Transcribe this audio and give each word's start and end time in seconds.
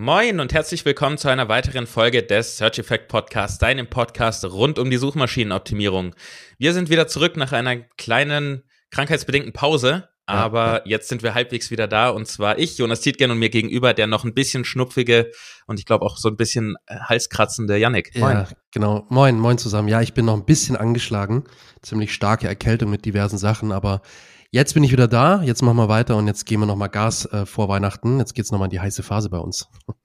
Moin 0.00 0.38
und 0.38 0.54
herzlich 0.54 0.84
willkommen 0.84 1.18
zu 1.18 1.26
einer 1.26 1.48
weiteren 1.48 1.88
Folge 1.88 2.22
des 2.22 2.56
Search 2.56 2.78
Effect 2.78 3.08
Podcasts, 3.08 3.58
deinem 3.58 3.90
Podcast 3.90 4.44
rund 4.44 4.78
um 4.78 4.90
die 4.90 4.96
Suchmaschinenoptimierung. 4.96 6.14
Wir 6.56 6.72
sind 6.72 6.88
wieder 6.88 7.08
zurück 7.08 7.36
nach 7.36 7.50
einer 7.50 7.78
kleinen 7.96 8.62
krankheitsbedingten 8.92 9.52
Pause, 9.52 10.08
aber 10.24 10.66
ja. 10.66 10.82
jetzt 10.84 11.08
sind 11.08 11.24
wir 11.24 11.34
halbwegs 11.34 11.72
wieder 11.72 11.88
da 11.88 12.10
und 12.10 12.28
zwar 12.28 12.60
ich, 12.60 12.78
Jonas 12.78 13.00
Tietgen 13.00 13.32
und 13.32 13.40
mir 13.40 13.50
gegenüber 13.50 13.92
der 13.92 14.06
noch 14.06 14.22
ein 14.22 14.34
bisschen 14.34 14.64
schnupfige 14.64 15.32
und 15.66 15.80
ich 15.80 15.84
glaube 15.84 16.06
auch 16.06 16.16
so 16.16 16.28
ein 16.28 16.36
bisschen 16.36 16.76
äh, 16.86 16.94
halskratzende 17.00 17.76
Yannick. 17.76 18.16
Moin. 18.16 18.36
Ja, 18.36 18.48
genau. 18.70 19.04
Moin, 19.08 19.36
moin 19.36 19.58
zusammen. 19.58 19.88
Ja, 19.88 20.00
ich 20.00 20.14
bin 20.14 20.26
noch 20.26 20.36
ein 20.36 20.44
bisschen 20.44 20.76
angeschlagen, 20.76 21.42
ziemlich 21.82 22.14
starke 22.14 22.46
Erkältung 22.46 22.88
mit 22.88 23.04
diversen 23.04 23.36
Sachen, 23.36 23.72
aber 23.72 24.02
Jetzt 24.50 24.72
bin 24.72 24.82
ich 24.82 24.92
wieder 24.92 25.08
da, 25.08 25.42
jetzt 25.42 25.60
machen 25.60 25.76
wir 25.76 25.90
weiter 25.90 26.16
und 26.16 26.26
jetzt 26.26 26.46
gehen 26.46 26.60
wir 26.60 26.66
nochmal 26.66 26.88
Gas 26.88 27.26
äh, 27.26 27.44
vor 27.44 27.68
Weihnachten. 27.68 28.18
Jetzt 28.18 28.34
geht's 28.34 28.50
nochmal 28.50 28.66
in 28.66 28.70
die 28.70 28.80
heiße 28.80 29.02
Phase 29.02 29.30
bei 29.30 29.38
uns. 29.38 29.68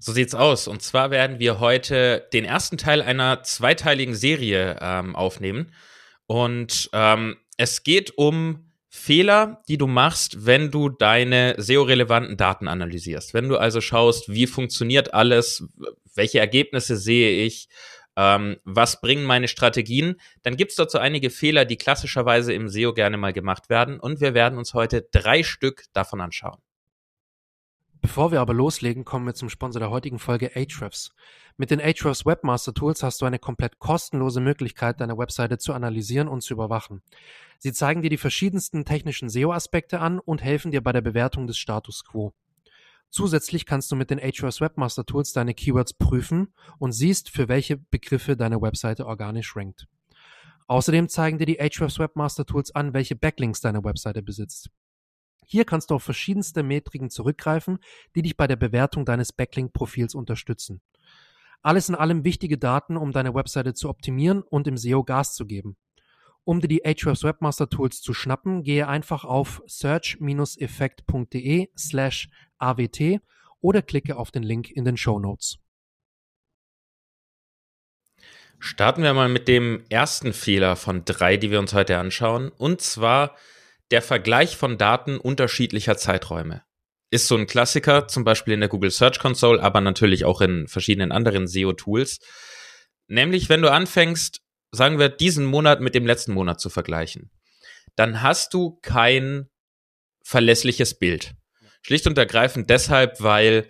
So 0.00 0.12
sieht's 0.12 0.36
aus. 0.36 0.68
Und 0.68 0.80
zwar 0.80 1.10
werden 1.10 1.40
wir 1.40 1.58
heute 1.58 2.28
den 2.32 2.44
ersten 2.44 2.78
Teil 2.78 3.02
einer 3.02 3.42
zweiteiligen 3.42 4.14
Serie 4.14 4.78
ähm, 4.80 5.16
aufnehmen. 5.16 5.72
Und 6.26 6.88
ähm, 6.92 7.36
es 7.56 7.82
geht 7.82 8.16
um 8.16 8.70
Fehler, 8.88 9.60
die 9.66 9.76
du 9.76 9.88
machst, 9.88 10.46
wenn 10.46 10.70
du 10.70 10.88
deine 10.88 11.56
SEO-relevanten 11.58 12.36
Daten 12.36 12.68
analysierst. 12.68 13.34
Wenn 13.34 13.48
du 13.48 13.56
also 13.56 13.80
schaust, 13.80 14.28
wie 14.28 14.46
funktioniert 14.46 15.14
alles, 15.14 15.64
welche 16.14 16.38
Ergebnisse 16.38 16.96
sehe 16.96 17.44
ich, 17.44 17.68
ähm, 18.18 18.56
was 18.64 19.00
bringen 19.00 19.24
meine 19.24 19.46
Strategien, 19.46 20.16
dann 20.42 20.56
gibt 20.56 20.72
es 20.72 20.76
dazu 20.76 20.98
einige 20.98 21.30
Fehler, 21.30 21.64
die 21.64 21.76
klassischerweise 21.76 22.52
im 22.52 22.68
SEO 22.68 22.92
gerne 22.92 23.16
mal 23.16 23.32
gemacht 23.32 23.70
werden. 23.70 24.00
Und 24.00 24.20
wir 24.20 24.34
werden 24.34 24.58
uns 24.58 24.74
heute 24.74 25.06
drei 25.12 25.44
Stück 25.44 25.84
davon 25.92 26.20
anschauen. 26.20 26.58
Bevor 28.00 28.32
wir 28.32 28.40
aber 28.40 28.54
loslegen, 28.54 29.04
kommen 29.04 29.24
wir 29.24 29.34
zum 29.34 29.48
Sponsor 29.48 29.78
der 29.78 29.90
heutigen 29.90 30.18
Folge 30.18 30.50
Ahrefs. 30.56 31.10
Mit 31.56 31.70
den 31.70 31.80
Ahrefs 31.80 32.26
Webmaster 32.26 32.74
Tools 32.74 33.04
hast 33.04 33.20
du 33.20 33.26
eine 33.26 33.38
komplett 33.38 33.78
kostenlose 33.78 34.40
Möglichkeit, 34.40 35.00
deine 35.00 35.16
Webseite 35.16 35.58
zu 35.58 35.72
analysieren 35.72 36.26
und 36.26 36.40
zu 36.40 36.54
überwachen. 36.54 37.02
Sie 37.58 37.72
zeigen 37.72 38.02
dir 38.02 38.10
die 38.10 38.16
verschiedensten 38.16 38.84
technischen 38.84 39.28
SEO-Aspekte 39.28 40.00
an 40.00 40.18
und 40.18 40.42
helfen 40.42 40.72
dir 40.72 40.80
bei 40.80 40.92
der 40.92 41.02
Bewertung 41.02 41.46
des 41.46 41.56
Status 41.56 42.04
quo. 42.04 42.32
Zusätzlich 43.10 43.64
kannst 43.64 43.90
du 43.90 43.96
mit 43.96 44.10
den 44.10 44.20
Ahrefs 44.20 44.60
Webmaster 44.60 45.04
Tools 45.06 45.32
deine 45.32 45.54
Keywords 45.54 45.94
prüfen 45.94 46.52
und 46.78 46.92
siehst, 46.92 47.30
für 47.30 47.48
welche 47.48 47.78
Begriffe 47.78 48.36
deine 48.36 48.60
Webseite 48.60 49.06
organisch 49.06 49.56
rankt. 49.56 49.86
Außerdem 50.66 51.08
zeigen 51.08 51.38
dir 51.38 51.46
die 51.46 51.60
Ahrefs 51.60 51.98
Webmaster 51.98 52.44
Tools 52.44 52.74
an, 52.74 52.92
welche 52.92 53.16
Backlinks 53.16 53.62
deine 53.62 53.82
Webseite 53.82 54.22
besitzt. 54.22 54.70
Hier 55.46 55.64
kannst 55.64 55.90
du 55.90 55.94
auf 55.94 56.02
verschiedenste 56.02 56.62
Metriken 56.62 57.08
zurückgreifen, 57.08 57.78
die 58.14 58.20
dich 58.20 58.36
bei 58.36 58.46
der 58.46 58.56
Bewertung 58.56 59.06
deines 59.06 59.32
Backlink-Profils 59.32 60.14
unterstützen. 60.14 60.82
Alles 61.62 61.88
in 61.88 61.94
allem 61.94 62.22
wichtige 62.22 62.58
Daten, 62.58 62.98
um 62.98 63.12
deine 63.12 63.34
Webseite 63.34 63.72
zu 63.72 63.88
optimieren 63.88 64.42
und 64.42 64.66
im 64.66 64.76
SEO 64.76 65.04
Gas 65.04 65.34
zu 65.34 65.46
geben. 65.46 65.78
Um 66.48 66.60
dir 66.62 66.68
die 66.68 66.86
Ahrefs 66.86 67.24
Webmaster 67.24 67.68
Tools 67.68 68.00
zu 68.00 68.14
schnappen, 68.14 68.62
gehe 68.62 68.88
einfach 68.88 69.26
auf 69.26 69.60
search-effekt.de 69.66 71.68
slash 71.76 72.30
awt 72.56 73.20
oder 73.60 73.82
klicke 73.82 74.16
auf 74.16 74.30
den 74.30 74.42
Link 74.42 74.70
in 74.70 74.86
den 74.86 74.96
Show 74.96 75.18
Notes. 75.18 75.58
Starten 78.58 79.02
wir 79.02 79.12
mal 79.12 79.28
mit 79.28 79.46
dem 79.46 79.84
ersten 79.90 80.32
Fehler 80.32 80.76
von 80.76 81.04
drei, 81.04 81.36
die 81.36 81.50
wir 81.50 81.58
uns 81.58 81.74
heute 81.74 81.98
anschauen, 81.98 82.48
und 82.48 82.80
zwar 82.80 83.36
der 83.90 84.00
Vergleich 84.00 84.56
von 84.56 84.78
Daten 84.78 85.18
unterschiedlicher 85.18 85.98
Zeiträume. 85.98 86.62
Ist 87.10 87.28
so 87.28 87.36
ein 87.36 87.46
Klassiker, 87.46 88.08
zum 88.08 88.24
Beispiel 88.24 88.54
in 88.54 88.60
der 88.60 88.70
Google 88.70 88.90
Search 88.90 89.18
Console, 89.18 89.62
aber 89.62 89.82
natürlich 89.82 90.24
auch 90.24 90.40
in 90.40 90.66
verschiedenen 90.66 91.12
anderen 91.12 91.46
SEO-Tools. 91.46 92.20
Nämlich, 93.06 93.50
wenn 93.50 93.60
du 93.60 93.70
anfängst, 93.70 94.40
sagen 94.70 94.98
wir, 94.98 95.08
diesen 95.08 95.46
Monat 95.46 95.80
mit 95.80 95.94
dem 95.94 96.06
letzten 96.06 96.32
Monat 96.32 96.60
zu 96.60 96.70
vergleichen, 96.70 97.30
dann 97.96 98.22
hast 98.22 98.54
du 98.54 98.78
kein 98.82 99.48
verlässliches 100.22 100.98
Bild. 100.98 101.34
Schlicht 101.82 102.06
und 102.06 102.18
ergreifend 102.18 102.70
deshalb, 102.70 103.20
weil 103.20 103.66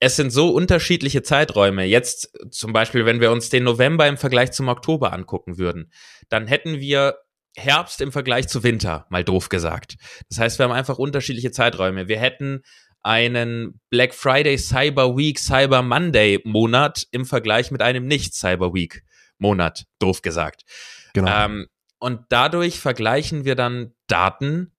es 0.00 0.16
sind 0.16 0.30
so 0.30 0.50
unterschiedliche 0.50 1.22
Zeiträume. 1.22 1.84
Jetzt 1.84 2.30
zum 2.50 2.72
Beispiel, 2.72 3.06
wenn 3.06 3.20
wir 3.20 3.30
uns 3.30 3.48
den 3.48 3.64
November 3.64 4.06
im 4.06 4.18
Vergleich 4.18 4.52
zum 4.52 4.68
Oktober 4.68 5.12
angucken 5.12 5.56
würden, 5.56 5.90
dann 6.28 6.46
hätten 6.46 6.80
wir 6.80 7.16
Herbst 7.56 8.00
im 8.00 8.12
Vergleich 8.12 8.48
zu 8.48 8.64
Winter, 8.64 9.06
mal 9.10 9.24
doof 9.24 9.48
gesagt. 9.48 9.96
Das 10.28 10.38
heißt, 10.38 10.58
wir 10.58 10.64
haben 10.64 10.72
einfach 10.72 10.98
unterschiedliche 10.98 11.52
Zeiträume. 11.52 12.08
Wir 12.08 12.18
hätten 12.18 12.62
einen 13.02 13.80
Black 13.90 14.14
Friday, 14.14 14.58
Cyber 14.58 15.16
Week, 15.16 15.38
Cyber 15.38 15.82
Monday 15.82 16.40
Monat 16.44 17.06
im 17.12 17.24
Vergleich 17.24 17.70
mit 17.70 17.80
einem 17.80 18.06
nicht 18.06 18.34
Cyber 18.34 18.74
Week 18.74 19.04
Monat, 19.38 19.84
doof 19.98 20.22
gesagt. 20.22 20.64
Genau. 21.12 21.30
Ähm, 21.30 21.68
und 21.98 22.26
dadurch 22.28 22.80
vergleichen 22.80 23.44
wir 23.44 23.54
dann 23.54 23.94
Daten, 24.06 24.72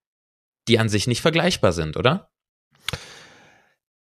die 0.67 0.79
an 0.79 0.89
sich 0.89 1.07
nicht 1.07 1.21
vergleichbar 1.21 1.71
sind, 1.71 1.97
oder? 1.97 2.31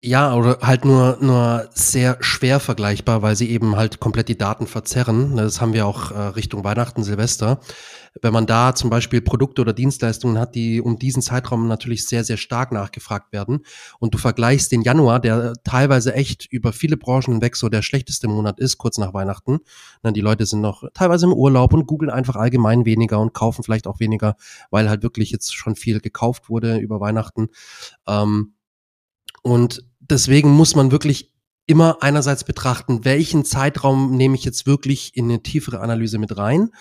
Ja, 0.04 0.34
oder 0.34 0.58
halt 0.62 0.84
nur, 0.84 1.20
nur 1.22 1.70
sehr 1.76 2.18
schwer 2.22 2.60
vergleichbar, 2.60 3.22
weil 3.22 3.36
sie 3.36 3.52
eben 3.52 3.76
halt 3.76 4.00
komplett 4.00 4.30
die 4.30 4.38
Daten 4.38 4.66
verzerren. 4.66 5.38
Das 5.38 5.62
haben 5.62 5.74
wir 5.74 5.86
auch 5.86 6.10
äh, 6.10 6.20
Richtung 6.30 6.64
Weihnachten, 6.64 7.04
Silvester. 7.04 7.60
Wenn 8.20 8.34
man 8.34 8.48
da 8.48 8.74
zum 8.74 8.90
Beispiel 8.90 9.22
Produkte 9.22 9.62
oder 9.62 9.74
Dienstleistungen 9.74 10.40
hat, 10.40 10.56
die 10.56 10.82
um 10.82 10.98
diesen 10.98 11.22
Zeitraum 11.22 11.68
natürlich 11.68 12.08
sehr, 12.08 12.24
sehr 12.24 12.38
stark 12.38 12.72
nachgefragt 12.72 13.32
werden 13.32 13.60
und 14.00 14.16
du 14.16 14.18
vergleichst 14.18 14.72
den 14.72 14.82
Januar, 14.82 15.20
der 15.20 15.54
teilweise 15.64 16.16
echt 16.16 16.48
über 16.52 16.74
viele 16.74 16.98
Branchen 16.98 17.34
hinweg 17.34 17.56
so 17.56 17.70
der 17.70 17.84
schlechteste 17.84 18.28
Monat 18.28 18.60
ist, 18.60 18.80
kurz 18.80 18.98
nach 18.98 19.14
Weihnachten. 19.14 19.60
Na, 20.02 20.10
die 20.10 20.22
Leute 20.22 20.48
sind 20.48 20.62
noch 20.62 20.84
teilweise 20.96 21.28
im 21.28 21.34
Urlaub 21.34 21.74
und 21.76 21.86
googeln 21.86 22.10
einfach 22.10 22.38
allgemein 22.38 22.86
weniger 22.86 23.20
und 23.20 23.36
kaufen 23.36 23.62
vielleicht 23.64 23.86
auch 23.86 24.00
weniger, 24.00 24.36
weil 24.72 24.90
halt 24.90 25.04
wirklich 25.04 25.30
jetzt 25.30 25.54
schon 25.56 25.76
viel 25.76 26.00
gekauft 26.00 26.50
wurde 26.50 26.78
über 26.78 27.00
Weihnachten. 27.00 27.50
Ähm, 28.08 28.56
und 29.44 29.84
deswegen 30.12 30.52
muss 30.52 30.76
man 30.76 30.92
wirklich 30.92 31.32
immer 31.66 31.98
einerseits 32.02 32.44
betrachten, 32.44 33.06
welchen 33.06 33.46
Zeitraum 33.46 34.16
nehme 34.16 34.36
ich 34.36 34.44
jetzt 34.44 34.68
wirklich 34.68 35.16
in 35.16 35.26
eine 35.26 35.42
tiefere 35.42 35.80
Analyse 35.80 36.18
mit 36.18 36.38
rein 36.38 36.72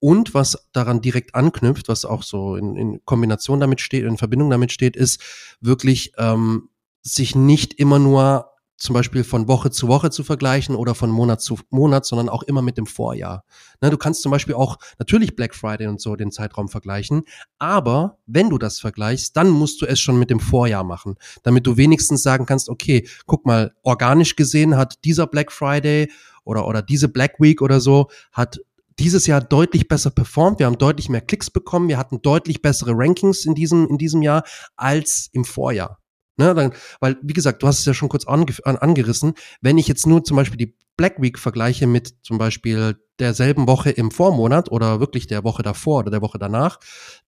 und 0.00 0.34
was 0.34 0.68
daran 0.72 1.00
direkt 1.00 1.34
anknüpft, 1.34 1.88
was 1.88 2.04
auch 2.04 2.22
so 2.22 2.56
in, 2.56 2.76
in 2.76 3.04
Kombination 3.04 3.58
damit 3.58 3.80
steht, 3.80 4.04
in 4.04 4.18
Verbindung 4.18 4.50
damit 4.50 4.70
steht, 4.70 4.96
ist 4.96 5.22
wirklich 5.60 6.12
ähm, 6.18 6.68
sich 7.02 7.34
nicht 7.34 7.74
immer 7.74 7.98
nur 7.98 8.50
zum 8.76 8.94
Beispiel 8.94 9.24
von 9.24 9.48
Woche 9.48 9.70
zu 9.70 9.88
Woche 9.88 10.10
zu 10.10 10.24
vergleichen 10.24 10.74
oder 10.74 10.94
von 10.94 11.10
Monat 11.10 11.40
zu 11.40 11.58
Monat, 11.70 12.04
sondern 12.06 12.28
auch 12.28 12.42
immer 12.42 12.62
mit 12.62 12.76
dem 12.76 12.86
Vorjahr. 12.86 13.44
Ne, 13.80 13.90
du 13.90 13.96
kannst 13.96 14.22
zum 14.22 14.30
Beispiel 14.30 14.54
auch 14.54 14.78
natürlich 14.98 15.36
Black 15.36 15.54
Friday 15.54 15.86
und 15.86 16.00
so 16.00 16.16
den 16.16 16.32
Zeitraum 16.32 16.68
vergleichen, 16.68 17.22
aber 17.58 18.18
wenn 18.26 18.50
du 18.50 18.58
das 18.58 18.80
vergleichst, 18.80 19.36
dann 19.36 19.50
musst 19.50 19.80
du 19.80 19.86
es 19.86 20.00
schon 20.00 20.18
mit 20.18 20.30
dem 20.30 20.40
Vorjahr 20.40 20.84
machen, 20.84 21.14
damit 21.42 21.66
du 21.66 21.76
wenigstens 21.76 22.22
sagen 22.22 22.46
kannst, 22.46 22.68
okay, 22.68 23.08
guck 23.26 23.46
mal, 23.46 23.72
organisch 23.82 24.36
gesehen 24.36 24.76
hat 24.76 25.04
dieser 25.04 25.26
Black 25.26 25.52
Friday 25.52 26.10
oder, 26.44 26.66
oder 26.66 26.82
diese 26.82 27.08
Black 27.08 27.40
Week 27.40 27.62
oder 27.62 27.80
so, 27.80 28.08
hat 28.32 28.60
dieses 28.98 29.26
Jahr 29.26 29.40
deutlich 29.40 29.88
besser 29.88 30.10
performt. 30.10 30.58
Wir 30.58 30.66
haben 30.66 30.78
deutlich 30.78 31.08
mehr 31.08 31.20
Klicks 31.20 31.50
bekommen. 31.50 31.88
Wir 31.88 31.98
hatten 31.98 32.22
deutlich 32.22 32.62
bessere 32.62 32.92
Rankings 32.94 33.44
in 33.44 33.54
diesem, 33.54 33.88
in 33.88 33.98
diesem 33.98 34.22
Jahr 34.22 34.44
als 34.76 35.28
im 35.32 35.44
Vorjahr. 35.44 35.98
Ne, 36.36 36.52
dann, 36.52 36.72
weil, 36.98 37.16
wie 37.22 37.32
gesagt, 37.32 37.62
du 37.62 37.68
hast 37.68 37.78
es 37.78 37.84
ja 37.84 37.94
schon 37.94 38.08
kurz 38.08 38.26
ange 38.26 38.46
an, 38.64 38.76
angerissen. 38.76 39.34
Wenn 39.60 39.78
ich 39.78 39.86
jetzt 39.86 40.06
nur 40.06 40.24
zum 40.24 40.36
Beispiel 40.36 40.56
die 40.56 40.76
Black 40.96 41.20
Week 41.20 41.38
vergleiche 41.38 41.86
mit 41.86 42.14
zum 42.22 42.38
Beispiel 42.38 42.96
derselben 43.18 43.68
Woche 43.68 43.90
im 43.90 44.10
Vormonat 44.10 44.70
oder 44.70 45.00
wirklich 45.00 45.26
der 45.26 45.44
Woche 45.44 45.62
davor 45.62 46.00
oder 46.00 46.10
der 46.10 46.22
Woche 46.22 46.38
danach, 46.38 46.80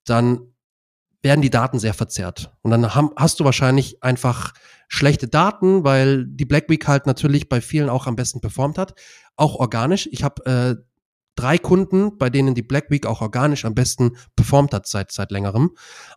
dann 0.04 0.40
werden 1.22 1.42
die 1.42 1.50
Daten 1.50 1.78
sehr 1.78 1.94
verzerrt. 1.94 2.52
Und 2.62 2.70
dann 2.70 2.94
haben, 2.94 3.10
hast 3.16 3.40
du 3.40 3.44
wahrscheinlich 3.44 4.02
einfach 4.02 4.52
schlechte 4.88 5.28
Daten, 5.28 5.84
weil 5.84 6.24
die 6.26 6.44
Black 6.44 6.68
Week 6.68 6.86
halt 6.86 7.06
natürlich 7.06 7.48
bei 7.48 7.60
vielen 7.60 7.88
auch 7.88 8.06
am 8.06 8.16
besten 8.16 8.40
performt 8.40 8.78
hat. 8.78 8.94
Auch 9.36 9.56
organisch. 9.56 10.08
Ich 10.12 10.22
habe 10.22 10.44
äh, 10.46 10.76
drei 11.34 11.58
Kunden, 11.58 12.18
bei 12.18 12.30
denen 12.30 12.54
die 12.54 12.62
Black 12.62 12.90
Week 12.90 13.06
auch 13.06 13.20
organisch 13.20 13.64
am 13.64 13.74
besten 13.74 14.16
performt 14.36 14.72
hat 14.72 14.86
seit, 14.86 15.12
seit 15.12 15.30
längerem. 15.30 15.72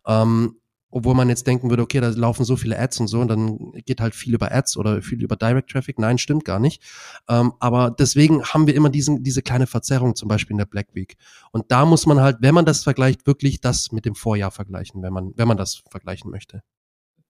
Ähm, 0.05 0.59
obwohl 0.91 1.13
man 1.13 1.29
jetzt 1.29 1.45
denken 1.45 1.69
würde, 1.69 1.83
okay, 1.83 1.99
da 1.99 2.09
laufen 2.09 2.43
so 2.43 2.55
viele 2.55 2.77
Ads 2.77 3.01
und 3.01 3.07
so 3.07 3.19
und 3.19 3.27
dann 3.27 3.71
geht 3.85 4.01
halt 4.01 4.15
viel 4.15 4.33
über 4.33 4.51
Ads 4.51 4.77
oder 4.77 5.01
viel 5.01 5.21
über 5.21 5.35
Direct 5.35 5.69
Traffic. 5.69 5.99
Nein, 5.99 6.17
stimmt 6.17 6.45
gar 6.45 6.59
nicht. 6.59 6.81
Ähm, 7.27 7.53
aber 7.59 7.91
deswegen 7.91 8.43
haben 8.43 8.67
wir 8.67 8.75
immer 8.75 8.89
diesen, 8.89 9.23
diese 9.23 9.41
kleine 9.41 9.67
Verzerrung 9.67 10.15
zum 10.15 10.27
Beispiel 10.27 10.55
in 10.55 10.59
der 10.59 10.65
Black 10.65 10.87
Week. 10.93 11.15
Und 11.51 11.71
da 11.71 11.85
muss 11.85 12.05
man 12.05 12.19
halt, 12.19 12.37
wenn 12.41 12.55
man 12.55 12.65
das 12.65 12.83
vergleicht, 12.83 13.27
wirklich 13.27 13.61
das 13.61 13.91
mit 13.91 14.05
dem 14.05 14.15
Vorjahr 14.15 14.51
vergleichen, 14.51 15.03
wenn 15.03 15.13
man, 15.13 15.31
wenn 15.35 15.47
man 15.47 15.57
das 15.57 15.83
vergleichen 15.89 16.31
möchte. 16.31 16.63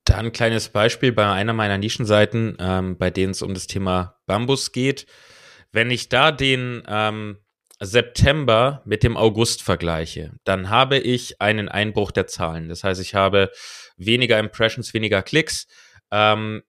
Da 0.06 0.18
ein 0.18 0.32
kleines 0.32 0.70
Beispiel 0.70 1.12
bei 1.12 1.30
einer 1.30 1.54
meiner 1.54 1.78
Nischenseiten, 1.78 2.56
ähm, 2.60 2.98
bei 2.98 3.12
denen 3.12 3.32
es 3.32 3.42
um 3.42 3.54
das 3.54 3.68
Thema 3.68 4.16
Bambus 4.26 4.72
geht. 4.72 5.06
Wenn 5.72 5.92
ich 5.92 6.10
da 6.10 6.32
den 6.32 6.82
ähm, 6.88 7.38
September 7.80 8.82
mit 8.86 9.04
dem 9.04 9.16
August 9.16 9.64
vergleiche, 9.64 10.34
dann 10.44 10.70
habe 10.70 10.98
ich 10.98 11.42
einen 11.42 11.70
Einbruch 11.70 12.12
der 12.12 12.28
Zahlen. 12.28 12.68
Das 12.68 12.84
heißt, 12.84 13.02
ich 13.02 13.16
habe 13.16 13.52
weniger 13.98 14.38
Impressions, 14.38 14.94
weniger 14.94 15.22
Klicks. 15.22 15.68
Ähm, 16.12 16.64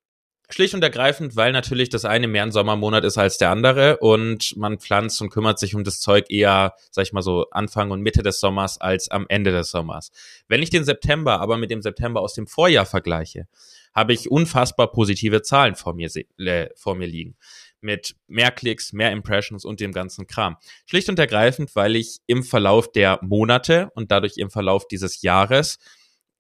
Schlicht 0.53 0.75
und 0.75 0.83
ergreifend, 0.83 1.37
weil 1.37 1.53
natürlich 1.53 1.91
das 1.91 2.05
eine 2.05 2.27
mehr 2.27 2.43
ein 2.43 2.51
Sommermonat 2.51 3.05
ist 3.05 3.19
als 3.19 3.39
der 3.39 3.51
andere 3.51 3.99
und 3.99 4.57
man 4.57 4.79
pflanzt 4.79 5.23
und 5.23 5.31
kümmert 5.31 5.61
sich 5.61 5.77
um 5.77 5.85
das 5.85 6.01
Zeug 6.01 6.27
eher, 6.29 6.75
sag 6.91 7.05
ich 7.05 7.13
mal 7.13 7.23
so, 7.23 7.47
Anfang 7.51 7.93
und 7.93 8.03
Mitte 8.03 8.23
des 8.23 8.41
Sommers 8.41 8.81
als 8.81 9.09
am 9.09 9.27
Ende 9.29 9.53
des 9.53 9.71
Sommers. 9.71 10.11
Wenn 10.49 10.63
ich 10.63 10.71
den 10.71 10.85
September 10.85 11.41
aber 11.41 11.57
mit 11.57 11.71
dem 11.71 11.83
September 11.83 12.21
aus 12.21 12.35
dem 12.35 12.49
Vorjahr 12.49 12.85
vergleiche, 12.85 13.47
habe 13.95 14.13
ich 14.13 14.31
unfassbar 14.31 14.91
positive 14.91 15.43
Zahlen 15.43 15.77
vor 15.77 15.95
mir, 15.95 16.11
äh, 16.39 16.69
vor 16.75 16.97
mir 16.97 17.07
liegen. 17.07 17.37
Mit 17.81 18.15
mehr 18.27 18.51
Klicks, 18.51 18.93
mehr 18.93 19.13
Impressions 19.13 19.65
und 19.65 19.81
dem 19.81 19.93
ganzen 19.93 20.27
Kram. 20.27 20.57
Schlicht 20.87 21.09
und 21.09 21.19
ergreifend, 21.19 21.75
weil 21.75 21.97
ich 21.97 22.19
im 22.27 22.43
Verlauf 22.43 22.93
der 22.93 23.19
Monate 23.23 23.91
und 23.95 24.11
dadurch 24.11 24.37
im 24.37 24.51
Verlauf 24.51 24.87
dieses 24.87 25.23
Jahres 25.23 25.79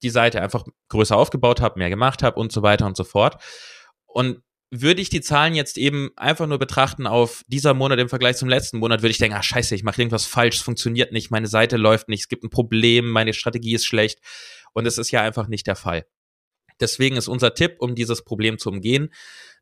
die 0.02 0.10
Seite 0.10 0.40
einfach 0.42 0.64
größer 0.88 1.16
aufgebaut 1.16 1.60
habe, 1.60 1.78
mehr 1.78 1.90
gemacht 1.90 2.22
habe 2.22 2.38
und 2.38 2.52
so 2.52 2.62
weiter 2.62 2.86
und 2.86 2.96
so 2.96 3.04
fort. 3.04 3.42
Und 4.06 4.42
würde 4.70 5.02
ich 5.02 5.08
die 5.10 5.20
Zahlen 5.20 5.54
jetzt 5.54 5.78
eben 5.78 6.10
einfach 6.16 6.46
nur 6.46 6.58
betrachten 6.58 7.06
auf 7.06 7.42
dieser 7.48 7.74
Monat 7.74 7.98
im 7.98 8.08
Vergleich 8.08 8.36
zum 8.36 8.48
letzten 8.48 8.78
Monat, 8.78 9.02
würde 9.02 9.10
ich 9.10 9.18
denken, 9.18 9.36
ah 9.36 9.42
scheiße, 9.42 9.74
ich 9.74 9.82
mache 9.82 10.00
irgendwas 10.00 10.26
falsch, 10.26 10.56
es 10.56 10.62
funktioniert 10.62 11.12
nicht, 11.12 11.30
meine 11.30 11.48
Seite 11.48 11.76
läuft 11.76 12.08
nicht, 12.08 12.20
es 12.20 12.28
gibt 12.28 12.44
ein 12.44 12.50
Problem, 12.50 13.10
meine 13.10 13.32
Strategie 13.32 13.74
ist 13.74 13.84
schlecht. 13.84 14.20
Und 14.72 14.86
es 14.86 14.98
ist 14.98 15.10
ja 15.10 15.22
einfach 15.22 15.48
nicht 15.48 15.66
der 15.66 15.74
Fall. 15.74 16.06
Deswegen 16.78 17.16
ist 17.16 17.28
unser 17.28 17.54
Tipp, 17.54 17.76
um 17.80 17.96
dieses 17.96 18.22
Problem 18.22 18.58
zu 18.58 18.70
umgehen, 18.70 19.12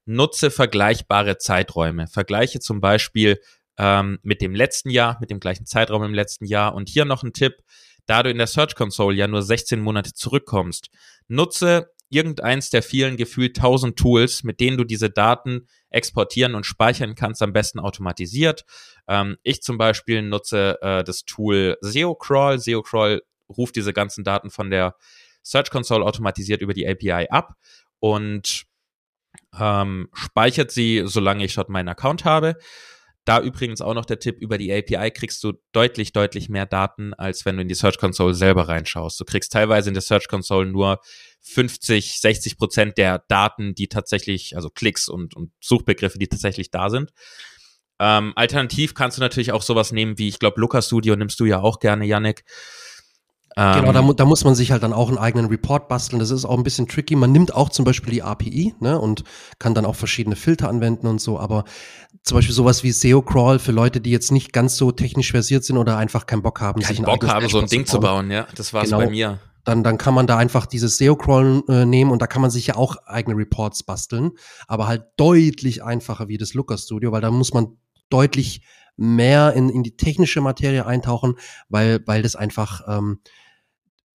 nutze 0.09 0.51
vergleichbare 0.51 1.39
Zeiträume. 1.39 2.07
Vergleiche 2.07 2.61
zum 2.61 2.81
Beispiel 2.81 3.41
ähm, 3.77 4.19
mit 4.23 4.41
dem 4.41 4.55
letzten 4.55 4.91
Jahr, 4.91 5.19
mit 5.21 5.31
dem 5.31 5.39
gleichen 5.39 5.67
Zeitraum 5.67 6.03
im 6.03 6.15
letzten 6.15 6.47
Jahr. 6.47 6.75
Und 6.75 6.89
hier 6.89 7.05
noch 7.05 7.23
ein 7.23 7.33
Tipp, 7.33 7.55
da 8.07 8.23
du 8.23 8.31
in 8.31 8.39
der 8.39 8.47
Search 8.47 8.75
Console 8.75 9.15
ja 9.15 9.29
nur 9.29 9.43
16 9.43 9.81
Monate 9.81 10.15
zurückkommst, 10.15 10.89
nutze 11.29 11.91
irgendeins 12.09 12.71
der 12.71 12.83
vielen 12.83 13.19
gefühlt 13.19 13.59
1000 13.59 13.99
Tools, 13.99 14.45
mit 14.45 14.61
denen 14.61 14.79
du 14.79 14.85
diese 14.85 15.11
Daten 15.11 15.69
exportieren 15.91 16.55
und 16.55 16.65
speichern 16.65 17.15
kannst, 17.15 17.43
am 17.43 17.53
besten 17.53 17.79
automatisiert. 17.79 18.65
Ähm, 19.07 19.37
ich 19.43 19.63
zum 19.63 19.77
Beispiel 19.77 20.23
nutze 20.23 20.79
äh, 20.81 21.05
das 21.05 21.25
Tool 21.27 21.77
SEOcrawl. 21.83 22.59
SEOcrawl 22.59 23.23
ruft 23.51 23.77
diese 23.77 23.93
ganzen 23.93 24.25
Daten 24.25 24.51
von 24.51 24.71
der 24.71 24.97
Search 25.43 25.71
Console 25.71 26.05
automatisiert 26.05 26.63
über 26.63 26.73
die 26.73 26.89
API 26.89 27.29
ab 27.29 27.55
und 28.01 28.68
ähm, 29.61 30.09
speichert 30.13 30.71
sie, 30.71 31.03
solange 31.05 31.45
ich 31.45 31.55
dort 31.55 31.69
meinen 31.69 31.89
Account 31.89 32.25
habe. 32.25 32.57
Da 33.29 33.43
übrigens 33.43 33.83
auch 33.83 33.93
noch 33.93 34.07
der 34.07 34.21
Tipp, 34.21 34.39
über 34.41 34.57
die 34.57 34.73
API 34.73 35.11
kriegst 35.11 35.45
du 35.45 35.53
deutlich, 35.73 36.15
deutlich 36.15 36.49
mehr 36.49 36.65
Daten, 36.65 37.13
als 37.13 37.45
wenn 37.45 37.57
du 37.57 37.63
in 37.63 37.69
die 37.69 37.75
Search 37.75 37.99
Console 37.99 38.33
selber 38.33 38.69
reinschaust. 38.69 39.21
Du 39.21 39.27
kriegst 39.27 39.53
teilweise 39.53 39.91
in 39.91 39.95
der 39.95 40.01
Search 40.01 40.29
Console 40.29 40.65
nur 40.65 41.01
50, 41.43 42.21
60 42.21 42.57
Prozent 42.57 42.97
der 42.97 43.23
Daten, 43.29 43.75
die 43.75 43.89
tatsächlich, 43.89 44.57
also 44.57 44.71
Klicks 44.71 45.11
und, 45.11 45.37
und 45.37 45.53
Suchbegriffe, 45.61 46.19
die 46.19 46.29
tatsächlich 46.29 46.71
da 46.71 46.89
sind. 46.89 47.11
Ähm, 48.01 48.33
alternativ 48.35 48.95
kannst 48.95 49.19
du 49.19 49.21
natürlich 49.21 49.53
auch 49.53 49.63
sowas 49.63 49.93
nehmen 49.93 50.17
wie, 50.17 50.29
ich 50.29 50.39
glaube, 50.39 50.59
Looker 50.59 50.81
Studio 50.81 51.15
nimmst 51.15 51.39
du 51.39 51.45
ja 51.45 51.61
auch 51.61 51.81
gerne, 51.81 52.07
Yannick. 52.07 52.45
Genau, 53.59 53.91
da, 53.91 53.99
ähm, 53.99 54.15
da, 54.15 54.25
muss 54.25 54.45
man 54.45 54.55
sich 54.55 54.71
halt 54.71 54.85
dann 54.85 54.93
auch 54.93 55.09
einen 55.09 55.19
eigenen 55.19 55.47
Report 55.47 55.89
basteln. 55.89 56.21
Das 56.21 56.31
ist 56.31 56.45
auch 56.45 56.57
ein 56.57 56.63
bisschen 56.63 56.87
tricky. 56.87 57.17
Man 57.17 57.33
nimmt 57.33 57.53
auch 57.53 57.71
zum 57.71 57.85
Beispiel 57.85 58.13
die 58.13 58.23
API 58.23 58.73
ne, 58.79 59.01
und 59.01 59.25
kann 59.59 59.75
dann 59.75 59.85
auch 59.85 59.97
verschiedene 59.97 60.37
Filter 60.37 60.69
anwenden 60.69 61.09
und 61.09 61.21
so. 61.21 61.41
Aber 61.41 61.65
zum 62.23 62.39
Beispiel 62.39 62.55
sowas 62.55 62.85
wie 62.85 62.93
SEO-Crawl 62.93 63.59
für 63.59 63.73
Leute, 63.73 64.01
die 64.01 64.13
jetzt 64.13 64.31
nicht 64.31 64.53
ganz 64.53 64.77
so 64.77 64.93
technisch 64.93 65.33
versiert 65.33 65.65
sind 65.65 65.77
oder 65.77 65.97
einfach 65.97 66.27
keinen 66.27 66.43
Bock 66.43 66.61
haben, 66.61 66.83
Kein 66.83 66.95
sich 66.95 67.05
Bock 67.05 67.27
haben, 67.27 67.49
so 67.49 67.59
ein 67.59 67.67
Ding 67.67 67.85
zu 67.85 67.99
bauen. 67.99 68.31
Ja, 68.31 68.47
das 68.55 68.73
war 68.73 68.85
es 68.85 68.91
genau. 68.91 69.03
bei 69.03 69.11
mir. 69.11 69.41
Dann, 69.65 69.83
dann 69.83 69.99
kann 69.99 70.15
man 70.15 70.29
da 70.29 70.39
einfach 70.39 70.67
dieses 70.67 70.97
SEO-Crawl 70.99 71.65
äh, 71.69 71.85
nehmen 71.85 72.13
und 72.13 72.23
da 72.23 72.29
kann 72.29 72.41
man 72.41 72.53
sich 72.53 72.69
ja 72.69 72.77
auch 72.77 72.95
eigene 73.07 73.37
Reports 73.37 73.83
basteln, 73.83 74.31
aber 74.69 74.87
halt 74.87 75.03
deutlich 75.17 75.83
einfacher 75.83 76.29
wie 76.29 76.39
das 76.39 76.55
Looker 76.55 76.79
Studio, 76.79 77.11
weil 77.11 77.23
da 77.23 77.33
muss 77.33 77.53
man 77.53 77.77
deutlich 78.09 78.63
mehr 78.97 79.53
in, 79.55 79.69
in 79.69 79.83
die 79.83 79.97
technische 79.97 80.41
Materie 80.41 80.87
eintauchen, 80.87 81.35
weil, 81.69 82.01
weil 82.07 82.23
das 82.23 82.37
einfach 82.37 82.83
ähm, 82.87 83.19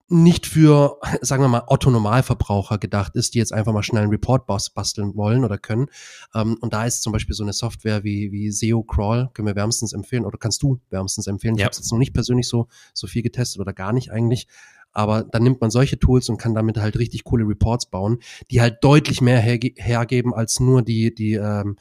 nicht 0.09 0.45
für, 0.45 0.99
sagen 1.21 1.43
wir 1.43 1.47
mal, 1.47 1.63
Otto-Normalverbraucher 1.67 2.77
gedacht 2.77 3.15
ist, 3.15 3.33
die 3.33 3.39
jetzt 3.39 3.53
einfach 3.53 3.73
mal 3.73 3.83
schnell 3.83 4.03
einen 4.03 4.11
Report 4.11 4.45
basteln 4.45 5.15
wollen 5.15 5.43
oder 5.43 5.57
können. 5.57 5.87
Ähm, 6.33 6.57
und 6.61 6.73
da 6.73 6.85
ist 6.85 7.01
zum 7.01 7.13
Beispiel 7.13 7.35
so 7.35 7.43
eine 7.43 7.53
Software 7.53 8.03
wie, 8.03 8.31
wie 8.31 8.51
SEO 8.51 8.83
Crawl, 8.83 9.29
können 9.33 9.47
wir 9.47 9.55
wärmstens 9.55 9.93
empfehlen 9.93 10.25
oder 10.25 10.37
kannst 10.37 10.61
du 10.63 10.79
wärmstens 10.89 11.27
empfehlen. 11.27 11.55
Ja. 11.55 11.61
Ich 11.61 11.65
habe 11.65 11.71
es 11.71 11.79
jetzt 11.79 11.91
noch 11.91 11.99
nicht 11.99 12.13
persönlich 12.13 12.47
so, 12.47 12.67
so 12.93 13.07
viel 13.07 13.23
getestet 13.23 13.59
oder 13.61 13.73
gar 13.73 13.93
nicht 13.93 14.11
eigentlich. 14.11 14.47
Aber 14.93 15.23
dann 15.23 15.41
nimmt 15.41 15.59
man 15.59 15.71
solche 15.71 15.97
Tools 15.97 16.29
und 16.29 16.37
kann 16.37 16.53
damit 16.53 16.77
halt 16.77 16.97
richtig 16.97 17.23
coole 17.23 17.47
Reports 17.47 17.87
bauen, 17.87 18.19
die 18.51 18.61
halt 18.61 18.83
deutlich 18.83 19.21
mehr 19.21 19.39
herge 19.39 19.73
hergeben 19.75 20.35
als 20.35 20.59
nur 20.59 20.83
die, 20.83 21.15
die 21.15 21.33
ähm, 21.33 21.77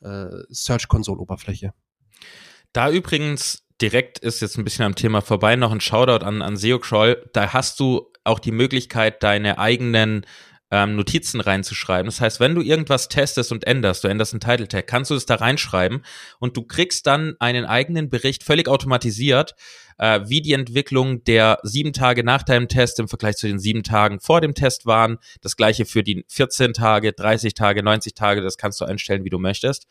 äh, 0.00 0.26
Search 0.50 0.88
Console 0.88 1.20
Oberfläche. 1.20 1.72
Da 2.72 2.90
übrigens 2.90 3.62
direkt 3.80 4.18
ist 4.18 4.40
jetzt 4.40 4.58
ein 4.58 4.64
bisschen 4.64 4.84
am 4.84 4.94
Thema 4.94 5.20
vorbei, 5.20 5.56
noch 5.56 5.72
ein 5.72 5.80
Shoutout 5.80 6.24
an, 6.24 6.42
an 6.42 6.56
SEO-Crawl. 6.56 7.30
Da 7.32 7.52
hast 7.52 7.80
du 7.80 8.10
auch 8.24 8.38
die 8.38 8.52
Möglichkeit, 8.52 9.22
deine 9.22 9.58
eigenen 9.58 10.26
ähm, 10.70 10.96
Notizen 10.96 11.40
reinzuschreiben. 11.40 12.06
Das 12.06 12.20
heißt, 12.20 12.40
wenn 12.40 12.54
du 12.54 12.60
irgendwas 12.60 13.08
testest 13.08 13.52
und 13.52 13.66
änderst, 13.66 14.02
du 14.02 14.08
änderst 14.08 14.32
einen 14.32 14.40
Title 14.40 14.66
Tag, 14.66 14.86
kannst 14.86 15.10
du 15.10 15.14
es 15.14 15.26
da 15.26 15.36
reinschreiben 15.36 16.04
und 16.40 16.56
du 16.56 16.62
kriegst 16.62 17.06
dann 17.06 17.36
einen 17.38 17.64
eigenen 17.64 18.08
Bericht 18.08 18.42
völlig 18.42 18.68
automatisiert, 18.68 19.54
äh, 19.98 20.20
wie 20.26 20.42
die 20.42 20.54
Entwicklung 20.54 21.22
der 21.24 21.60
sieben 21.62 21.92
Tage 21.92 22.24
nach 22.24 22.42
deinem 22.42 22.68
Test 22.68 22.98
im 22.98 23.08
Vergleich 23.08 23.36
zu 23.36 23.46
den 23.46 23.60
sieben 23.60 23.84
Tagen 23.84 24.18
vor 24.18 24.40
dem 24.40 24.54
Test 24.54 24.86
waren. 24.86 25.18
Das 25.40 25.56
gleiche 25.56 25.86
für 25.86 26.02
die 26.02 26.24
14 26.28 26.72
Tage, 26.72 27.12
30 27.12 27.54
Tage, 27.54 27.82
90 27.82 28.14
Tage, 28.14 28.42
das 28.42 28.56
kannst 28.56 28.80
du 28.80 28.84
einstellen, 28.84 29.24
wie 29.24 29.30
du 29.30 29.38
möchtest. 29.38 29.86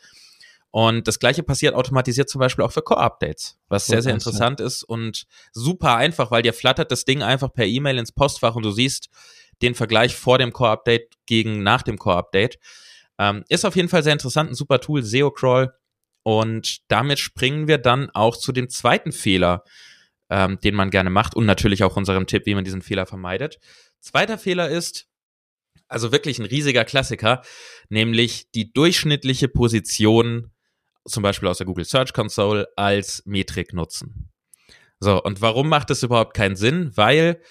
Und 0.75 1.07
das 1.07 1.19
gleiche 1.19 1.42
passiert 1.42 1.74
automatisiert 1.74 2.27
zum 2.27 2.39
Beispiel 2.39 2.66
auch 2.66 2.72
für 2.74 2.81
Core-Updates, 2.81 3.57
was 3.69 3.88
sehr, 3.88 4.01
sehr 4.01 4.13
interessant 4.13 4.60
ist 4.60 4.83
und 4.83 5.25
super 5.54 5.95
einfach, 5.95 6.31
weil 6.31 6.42
dir 6.42 6.51
flattert 6.51 6.92
das 6.92 7.06
Ding 7.06 7.24
einfach 7.24 7.54
per 7.54 7.66
E-Mail 7.66 7.98
ins 7.98 8.12
Postfach 8.12 8.56
und 8.56 8.63
du 8.63 8.72
siehst 8.72 9.07
den 9.62 9.74
Vergleich 9.74 10.18
vor 10.18 10.38
dem 10.38 10.51
Core-Update 10.51 11.13
gegen 11.27 11.63
nach 11.63 11.81
dem 11.81 11.98
Core-Update. 11.98 12.60
Ähm, 13.18 13.45
ist 13.48 13.63
auf 13.63 13.77
jeden 13.77 13.88
Fall 13.88 14.04
sehr 14.04 14.12
interessant, 14.12 14.51
ein 14.51 14.54
super 14.54 14.81
Tool, 14.81 15.01
SEO-Crawl. 15.01 15.74
Und 16.24 16.80
damit 16.92 17.19
springen 17.19 17.69
wir 17.69 17.78
dann 17.78 18.10
auch 18.10 18.36
zu 18.36 18.51
dem 18.51 18.68
zweiten 18.68 19.13
Fehler, 19.13 19.63
ähm, 20.30 20.60
den 20.62 20.75
man 20.75 20.89
gerne 20.89 21.10
macht 21.10 21.38
und 21.38 21.45
natürlich 21.45 21.86
auch 21.86 21.95
unserem 21.95 22.28
Tipp, 22.28 22.45
wie 22.48 22.56
man 22.56 22.66
diesen 22.66 22.81
Fehler 22.81 23.06
vermeidet. 23.06 23.60
Zweiter 24.01 24.38
Fehler 24.38 24.68
ist, 24.68 25.07
also 25.88 26.12
wirklich 26.12 26.38
ein 26.38 26.45
riesiger 26.45 26.83
Klassiker, 26.83 27.44
nämlich 27.88 28.51
die 28.51 28.74
durchschnittliche 28.74 29.48
Position 29.48 30.52
zum 31.06 31.24
Beispiel 31.24 31.47
aus 31.47 31.57
der 31.57 31.66
Google 31.66 31.85
Search 31.85 32.14
Console 32.14 32.68
als 32.76 33.24
Metrik 33.26 33.74
nutzen. 33.74 34.31
So, 35.00 35.21
und 35.21 35.42
warum 35.42 35.69
macht 35.69 35.90
das 35.90 36.04
überhaupt 36.04 36.35
keinen 36.35 36.56
Sinn? 36.56 36.92
Weil 36.95 37.42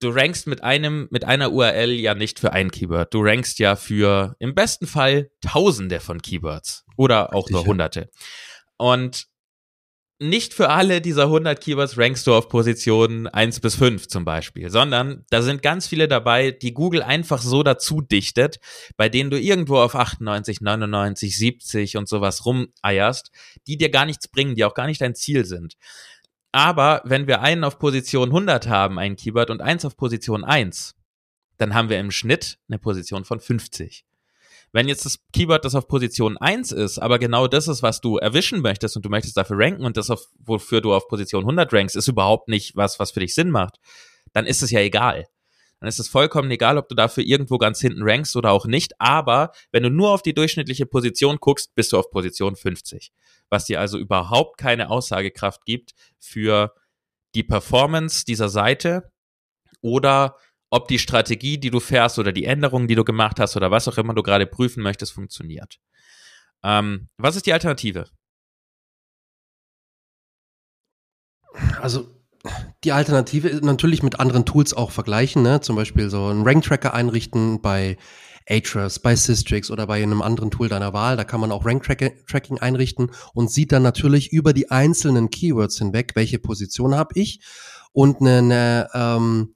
du 0.00 0.10
rankst 0.10 0.46
mit 0.46 0.62
einem, 0.64 1.08
mit 1.10 1.24
einer 1.24 1.52
URL 1.52 1.90
ja 1.92 2.14
nicht 2.14 2.40
für 2.40 2.52
ein 2.52 2.70
Keyword. 2.70 3.14
Du 3.14 3.22
rankst 3.22 3.58
ja 3.58 3.76
für 3.76 4.34
im 4.38 4.54
besten 4.54 4.86
Fall 4.86 5.30
Tausende 5.40 6.00
von 6.00 6.20
Keywords 6.20 6.84
oder 6.96 7.34
auch 7.34 7.48
nur 7.50 7.64
Hunderte. 7.64 8.10
Und 8.76 9.26
nicht 10.20 10.52
für 10.52 10.68
alle 10.68 11.00
dieser 11.00 11.24
100 11.24 11.58
Keywords 11.60 11.96
rankst 11.96 12.26
du 12.26 12.34
auf 12.34 12.50
Positionen 12.50 13.26
1 13.26 13.60
bis 13.60 13.74
5 13.76 14.06
zum 14.06 14.26
Beispiel, 14.26 14.68
sondern 14.70 15.24
da 15.30 15.40
sind 15.40 15.62
ganz 15.62 15.86
viele 15.86 16.08
dabei, 16.08 16.50
die 16.50 16.74
Google 16.74 17.02
einfach 17.02 17.40
so 17.40 17.62
dazu 17.62 18.02
dichtet, 18.02 18.60
bei 18.98 19.08
denen 19.08 19.30
du 19.30 19.40
irgendwo 19.40 19.78
auf 19.78 19.94
98, 19.94 20.60
99, 20.60 21.36
70 21.36 21.96
und 21.96 22.06
sowas 22.06 22.44
rumeierst, 22.44 23.30
die 23.66 23.78
dir 23.78 23.90
gar 23.90 24.04
nichts 24.04 24.28
bringen, 24.28 24.54
die 24.54 24.64
auch 24.66 24.74
gar 24.74 24.86
nicht 24.86 25.00
dein 25.00 25.14
Ziel 25.14 25.46
sind. 25.46 25.76
Aber 26.52 27.00
wenn 27.04 27.26
wir 27.26 27.40
einen 27.40 27.64
auf 27.64 27.78
Position 27.78 28.28
100 28.28 28.68
haben, 28.68 28.98
ein 28.98 29.16
Keyword, 29.16 29.50
und 29.50 29.62
eins 29.62 29.86
auf 29.86 29.96
Position 29.96 30.44
1, 30.44 30.96
dann 31.56 31.74
haben 31.74 31.88
wir 31.88 31.98
im 31.98 32.10
Schnitt 32.10 32.58
eine 32.68 32.78
Position 32.78 33.24
von 33.24 33.40
50. 33.40 34.04
Wenn 34.72 34.86
jetzt 34.86 35.04
das 35.04 35.18
Keyword, 35.32 35.64
das 35.64 35.74
auf 35.74 35.88
Position 35.88 36.36
1 36.38 36.72
ist, 36.72 36.98
aber 36.98 37.18
genau 37.18 37.48
das 37.48 37.66
ist, 37.66 37.82
was 37.82 38.00
du 38.00 38.18
erwischen 38.18 38.60
möchtest 38.60 38.96
und 38.96 39.04
du 39.04 39.10
möchtest 39.10 39.36
dafür 39.36 39.58
ranken 39.58 39.84
und 39.84 39.96
das, 39.96 40.10
auf, 40.10 40.26
wofür 40.38 40.80
du 40.80 40.94
auf 40.94 41.08
Position 41.08 41.42
100 41.42 41.72
rankst, 41.72 41.96
ist 41.96 42.08
überhaupt 42.08 42.48
nicht 42.48 42.76
was, 42.76 43.00
was 43.00 43.10
für 43.10 43.20
dich 43.20 43.34
Sinn 43.34 43.50
macht, 43.50 43.78
dann 44.32 44.46
ist 44.46 44.62
es 44.62 44.70
ja 44.70 44.80
egal. 44.80 45.26
Dann 45.80 45.88
ist 45.88 45.98
es 45.98 46.08
vollkommen 46.08 46.50
egal, 46.50 46.76
ob 46.76 46.88
du 46.88 46.94
dafür 46.94 47.24
irgendwo 47.24 47.56
ganz 47.56 47.80
hinten 47.80 48.02
rankst 48.02 48.36
oder 48.36 48.52
auch 48.52 48.66
nicht. 48.66 49.00
Aber 49.00 49.50
wenn 49.72 49.82
du 49.82 49.90
nur 49.90 50.10
auf 50.10 50.22
die 50.22 50.34
durchschnittliche 50.34 50.84
Position 50.84 51.38
guckst, 51.40 51.74
bist 51.74 51.92
du 51.92 51.98
auf 51.98 52.10
Position 52.10 52.54
50. 52.54 53.12
Was 53.48 53.64
dir 53.64 53.80
also 53.80 53.98
überhaupt 53.98 54.58
keine 54.58 54.90
Aussagekraft 54.90 55.64
gibt 55.64 55.92
für 56.18 56.74
die 57.34 57.42
Performance 57.42 58.24
dieser 58.26 58.50
Seite 58.50 59.10
oder 59.80 60.36
ob 60.70 60.88
die 60.88 60.98
Strategie, 60.98 61.58
die 61.58 61.70
du 61.70 61.80
fährst 61.80 62.18
oder 62.18 62.32
die 62.32 62.44
Änderungen, 62.44 62.88
die 62.88 62.94
du 62.94 63.04
gemacht 63.04 63.40
hast 63.40 63.56
oder 63.56 63.70
was 63.70 63.88
auch 63.88 63.98
immer 63.98 64.14
du 64.14 64.22
gerade 64.22 64.46
prüfen 64.46 64.82
möchtest, 64.82 65.12
funktioniert. 65.12 65.78
Ähm, 66.62 67.08
was 67.16 67.36
ist 67.36 67.46
die 67.46 67.52
Alternative? 67.52 68.06
Also 71.80 72.08
die 72.84 72.92
Alternative 72.92 73.48
ist 73.48 73.64
natürlich 73.64 74.02
mit 74.02 74.20
anderen 74.20 74.46
Tools 74.46 74.72
auch 74.72 74.90
vergleichen, 74.92 75.42
ne? 75.42 75.60
zum 75.60 75.76
Beispiel 75.76 76.08
so 76.08 76.26
einen 76.26 76.44
Rank-Tracker 76.44 76.94
einrichten 76.94 77.60
bei 77.60 77.98
Ahrefs, 78.48 78.98
bei 78.98 79.14
Systrix 79.14 79.70
oder 79.70 79.86
bei 79.86 80.02
einem 80.02 80.22
anderen 80.22 80.50
Tool 80.50 80.68
deiner 80.68 80.92
Wahl. 80.92 81.16
Da 81.16 81.24
kann 81.24 81.40
man 81.40 81.52
auch 81.52 81.66
Rank-Tracking 81.66 82.58
einrichten 82.58 83.10
und 83.34 83.50
sieht 83.50 83.72
dann 83.72 83.82
natürlich 83.82 84.32
über 84.32 84.52
die 84.52 84.70
einzelnen 84.70 85.30
Keywords 85.30 85.78
hinweg, 85.78 86.12
welche 86.14 86.38
Position 86.38 86.94
habe 86.94 87.12
ich 87.14 87.40
und 87.92 88.20
eine, 88.20 88.88
ähm, 88.94 89.54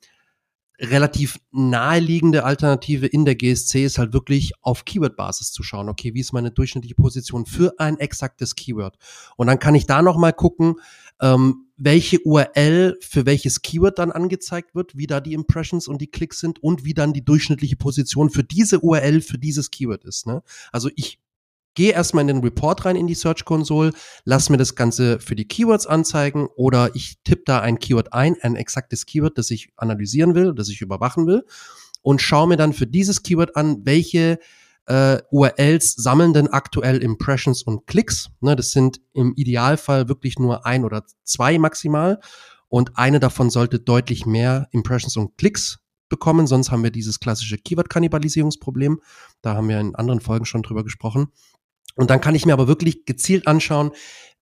relativ 0.80 1.38
naheliegende 1.52 2.44
Alternative 2.44 3.06
in 3.06 3.24
der 3.24 3.36
GSC 3.36 3.84
ist 3.84 3.98
halt 3.98 4.12
wirklich 4.12 4.52
auf 4.60 4.84
Keyword-Basis 4.84 5.52
zu 5.52 5.62
schauen. 5.62 5.88
Okay, 5.88 6.14
wie 6.14 6.20
ist 6.20 6.32
meine 6.32 6.50
durchschnittliche 6.50 6.96
Position 6.96 7.46
für 7.46 7.74
ein 7.78 7.98
exaktes 7.98 8.56
Keyword? 8.56 8.96
Und 9.36 9.46
dann 9.46 9.58
kann 9.58 9.74
ich 9.74 9.86
da 9.86 10.02
nochmal 10.02 10.32
gucken, 10.32 10.74
ähm, 11.20 11.66
welche 11.76 12.20
URL 12.20 12.96
für 13.00 13.24
welches 13.24 13.62
Keyword 13.62 13.98
dann 13.98 14.12
angezeigt 14.12 14.74
wird, 14.74 14.96
wie 14.96 15.06
da 15.06 15.20
die 15.20 15.32
Impressions 15.32 15.86
und 15.86 16.00
die 16.00 16.08
Klicks 16.08 16.40
sind 16.40 16.62
und 16.62 16.84
wie 16.84 16.94
dann 16.94 17.12
die 17.12 17.24
durchschnittliche 17.24 17.76
Position 17.76 18.30
für 18.30 18.44
diese 18.44 18.80
URL 18.80 19.20
für 19.20 19.38
dieses 19.38 19.70
Keyword 19.70 20.04
ist. 20.04 20.26
Ne? 20.26 20.42
Also 20.72 20.90
ich 20.96 21.18
gehe 21.74 21.92
erstmal 21.92 22.22
in 22.22 22.28
den 22.28 22.38
Report 22.38 22.84
rein 22.84 22.96
in 22.96 23.06
die 23.06 23.14
Search 23.14 23.44
Console, 23.44 23.92
lass 24.24 24.50
mir 24.50 24.56
das 24.56 24.74
Ganze 24.74 25.20
für 25.20 25.36
die 25.36 25.48
Keywords 25.48 25.86
anzeigen 25.86 26.48
oder 26.56 26.94
ich 26.94 27.18
tippe 27.24 27.42
da 27.46 27.60
ein 27.60 27.78
Keyword 27.78 28.12
ein, 28.12 28.36
ein 28.42 28.56
exaktes 28.56 29.06
Keyword, 29.06 29.38
das 29.38 29.50
ich 29.50 29.70
analysieren 29.76 30.34
will, 30.34 30.54
das 30.54 30.68
ich 30.68 30.80
überwachen 30.80 31.26
will 31.26 31.44
und 32.02 32.20
schaue 32.20 32.48
mir 32.48 32.56
dann 32.56 32.72
für 32.72 32.86
dieses 32.86 33.22
Keyword 33.22 33.56
an, 33.56 33.80
welche 33.84 34.38
äh, 34.86 35.18
URLs 35.30 35.94
sammeln 35.94 36.34
denn 36.34 36.48
aktuell 36.48 36.98
Impressions 36.98 37.62
und 37.62 37.86
Klicks. 37.86 38.30
Ne, 38.40 38.54
das 38.54 38.70
sind 38.70 39.00
im 39.14 39.32
Idealfall 39.34 40.08
wirklich 40.08 40.38
nur 40.38 40.66
ein 40.66 40.84
oder 40.84 41.04
zwei 41.24 41.58
maximal 41.58 42.20
und 42.68 42.98
eine 42.98 43.20
davon 43.20 43.50
sollte 43.50 43.80
deutlich 43.80 44.26
mehr 44.26 44.68
Impressions 44.72 45.16
und 45.16 45.36
Klicks 45.38 45.78
bekommen, 46.10 46.46
sonst 46.46 46.70
haben 46.70 46.82
wir 46.82 46.90
dieses 46.90 47.18
klassische 47.18 47.56
Keyword-Kannibalisierungsproblem. 47.56 49.00
Da 49.40 49.54
haben 49.54 49.68
wir 49.68 49.80
in 49.80 49.94
anderen 49.94 50.20
Folgen 50.20 50.44
schon 50.44 50.62
drüber 50.62 50.84
gesprochen. 50.84 51.28
Und 51.94 52.10
dann 52.10 52.20
kann 52.20 52.34
ich 52.34 52.46
mir 52.46 52.52
aber 52.52 52.68
wirklich 52.68 53.04
gezielt 53.04 53.46
anschauen, 53.46 53.92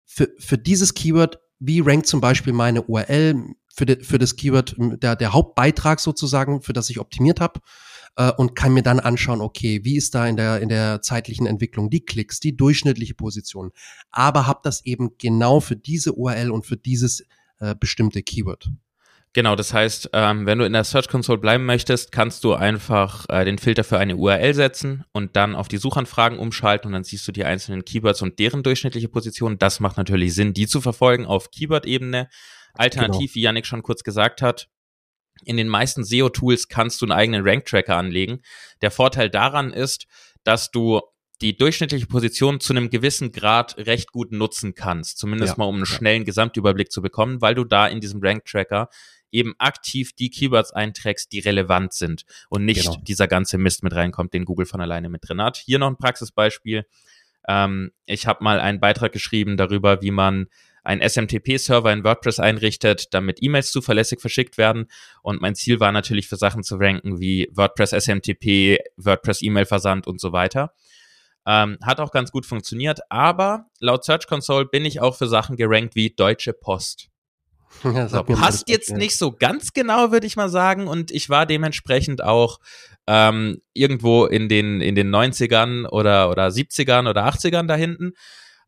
für, 0.04 0.28
für 0.38 0.58
dieses 0.58 0.94
Keyword, 0.94 1.40
wie 1.58 1.80
rankt 1.80 2.06
zum 2.06 2.20
Beispiel 2.20 2.52
meine 2.52 2.82
URL 2.82 3.54
für, 3.74 3.86
de, 3.86 4.02
für 4.02 4.18
das 4.18 4.36
Keyword, 4.36 4.76
der, 4.78 5.16
der 5.16 5.32
Hauptbeitrag 5.32 6.00
sozusagen, 6.00 6.62
für 6.62 6.72
das 6.72 6.90
ich 6.90 6.98
optimiert 6.98 7.40
habe 7.40 7.60
äh, 8.16 8.30
und 8.32 8.54
kann 8.54 8.74
mir 8.74 8.82
dann 8.82 9.00
anschauen, 9.00 9.40
okay, 9.40 9.84
wie 9.84 9.96
ist 9.96 10.14
da 10.14 10.26
in 10.26 10.36
der, 10.36 10.60
in 10.60 10.68
der 10.68 11.02
zeitlichen 11.02 11.46
Entwicklung 11.46 11.88
die 11.88 12.04
Klicks, 12.04 12.40
die 12.40 12.56
durchschnittliche 12.56 13.14
Position, 13.14 13.72
aber 14.10 14.46
habe 14.46 14.60
das 14.62 14.84
eben 14.84 15.16
genau 15.18 15.60
für 15.60 15.76
diese 15.76 16.12
URL 16.12 16.50
und 16.50 16.66
für 16.66 16.76
dieses 16.76 17.26
äh, 17.58 17.74
bestimmte 17.78 18.22
Keyword. 18.22 18.70
Genau, 19.34 19.56
das 19.56 19.72
heißt, 19.72 20.10
ähm, 20.12 20.44
wenn 20.44 20.58
du 20.58 20.66
in 20.66 20.74
der 20.74 20.84
Search 20.84 21.08
Console 21.08 21.38
bleiben 21.38 21.64
möchtest, 21.64 22.12
kannst 22.12 22.44
du 22.44 22.52
einfach 22.52 23.24
äh, 23.30 23.46
den 23.46 23.56
Filter 23.56 23.82
für 23.82 23.98
eine 23.98 24.16
URL 24.16 24.52
setzen 24.52 25.04
und 25.12 25.36
dann 25.36 25.54
auf 25.54 25.68
die 25.68 25.78
Suchanfragen 25.78 26.38
umschalten 26.38 26.88
und 26.88 26.92
dann 26.92 27.04
siehst 27.04 27.26
du 27.26 27.32
die 27.32 27.44
einzelnen 27.44 27.84
Keywords 27.84 28.20
und 28.20 28.38
deren 28.38 28.62
durchschnittliche 28.62 29.08
Position. 29.08 29.58
Das 29.58 29.80
macht 29.80 29.96
natürlich 29.96 30.34
Sinn, 30.34 30.52
die 30.52 30.66
zu 30.66 30.82
verfolgen 30.82 31.24
auf 31.24 31.50
Keyword-Ebene. 31.50 32.28
Alternativ, 32.74 33.32
genau. 33.32 33.34
wie 33.34 33.40
Yannick 33.40 33.66
schon 33.66 33.82
kurz 33.82 34.02
gesagt 34.02 34.42
hat, 34.42 34.68
in 35.44 35.56
den 35.56 35.68
meisten 35.68 36.04
SEO-Tools 36.04 36.68
kannst 36.68 37.00
du 37.00 37.06
einen 37.06 37.12
eigenen 37.12 37.42
Rank-Tracker 37.42 37.96
anlegen. 37.96 38.42
Der 38.82 38.90
Vorteil 38.90 39.30
daran 39.30 39.72
ist, 39.72 40.06
dass 40.44 40.70
du 40.70 41.00
die 41.40 41.56
durchschnittliche 41.56 42.06
Position 42.06 42.60
zu 42.60 42.72
einem 42.72 42.88
gewissen 42.90 43.32
Grad 43.32 43.76
recht 43.78 44.12
gut 44.12 44.30
nutzen 44.30 44.74
kannst. 44.74 45.18
Zumindest 45.18 45.54
ja, 45.54 45.58
mal, 45.58 45.64
um 45.64 45.76
einen 45.76 45.86
schnellen 45.86 46.24
Gesamtüberblick 46.24 46.92
zu 46.92 47.02
bekommen, 47.02 47.40
weil 47.40 47.54
du 47.54 47.64
da 47.64 47.88
in 47.88 48.00
diesem 48.00 48.20
Rank-Tracker 48.22 48.88
eben 49.32 49.54
aktiv 49.58 50.12
die 50.12 50.30
Keywords 50.30 50.72
einträgst, 50.72 51.32
die 51.32 51.40
relevant 51.40 51.92
sind 51.92 52.24
und 52.48 52.64
nicht 52.64 52.82
genau. 52.84 52.96
dieser 53.02 53.26
ganze 53.26 53.58
Mist 53.58 53.82
mit 53.82 53.94
reinkommt, 53.94 54.34
den 54.34 54.44
Google 54.44 54.66
von 54.66 54.80
alleine 54.80 55.08
mit 55.08 55.28
drin 55.28 55.42
hat. 55.42 55.56
Hier 55.56 55.78
noch 55.78 55.88
ein 55.88 55.96
Praxisbeispiel. 55.96 56.86
Ähm, 57.48 57.90
ich 58.06 58.26
habe 58.26 58.44
mal 58.44 58.60
einen 58.60 58.80
Beitrag 58.80 59.12
geschrieben 59.12 59.56
darüber, 59.56 60.02
wie 60.02 60.10
man 60.12 60.46
einen 60.84 61.00
SMTP-Server 61.00 61.92
in 61.92 62.04
WordPress 62.04 62.40
einrichtet, 62.40 63.14
damit 63.14 63.38
E-Mails 63.40 63.70
zuverlässig 63.70 64.20
verschickt 64.20 64.58
werden. 64.58 64.86
Und 65.22 65.40
mein 65.40 65.54
Ziel 65.54 65.80
war 65.80 65.92
natürlich 65.92 66.28
für 66.28 66.36
Sachen 66.36 66.62
zu 66.62 66.76
ranken 66.76 67.20
wie 67.20 67.48
WordPress 67.52 67.92
SMTP, 67.92 68.78
WordPress 68.96 69.42
E-Mail-Versand 69.42 70.06
und 70.06 70.20
so 70.20 70.32
weiter. 70.32 70.72
Ähm, 71.46 71.78
hat 71.82 72.00
auch 72.00 72.12
ganz 72.12 72.30
gut 72.30 72.46
funktioniert, 72.46 73.00
aber 73.08 73.66
laut 73.80 74.04
Search 74.04 74.28
Console 74.28 74.66
bin 74.66 74.84
ich 74.84 75.00
auch 75.00 75.16
für 75.16 75.26
Sachen 75.26 75.56
gerankt 75.56 75.96
wie 75.96 76.10
Deutsche 76.10 76.52
Post. 76.52 77.11
Ja, 77.84 78.08
so, 78.08 78.22
passt 78.22 78.68
jetzt 78.68 78.90
ja. 78.90 78.96
nicht 78.96 79.16
so 79.16 79.32
ganz 79.32 79.72
genau, 79.72 80.12
würde 80.12 80.26
ich 80.26 80.36
mal 80.36 80.48
sagen. 80.48 80.86
Und 80.86 81.10
ich 81.10 81.28
war 81.28 81.46
dementsprechend 81.46 82.22
auch 82.22 82.58
ähm, 83.06 83.60
irgendwo 83.72 84.26
in 84.26 84.48
den, 84.48 84.80
in 84.80 84.94
den 84.94 85.14
90ern 85.14 85.88
oder, 85.88 86.30
oder 86.30 86.46
70ern 86.48 87.08
oder 87.08 87.26
80ern 87.26 87.66
da 87.66 87.74
hinten. 87.74 88.12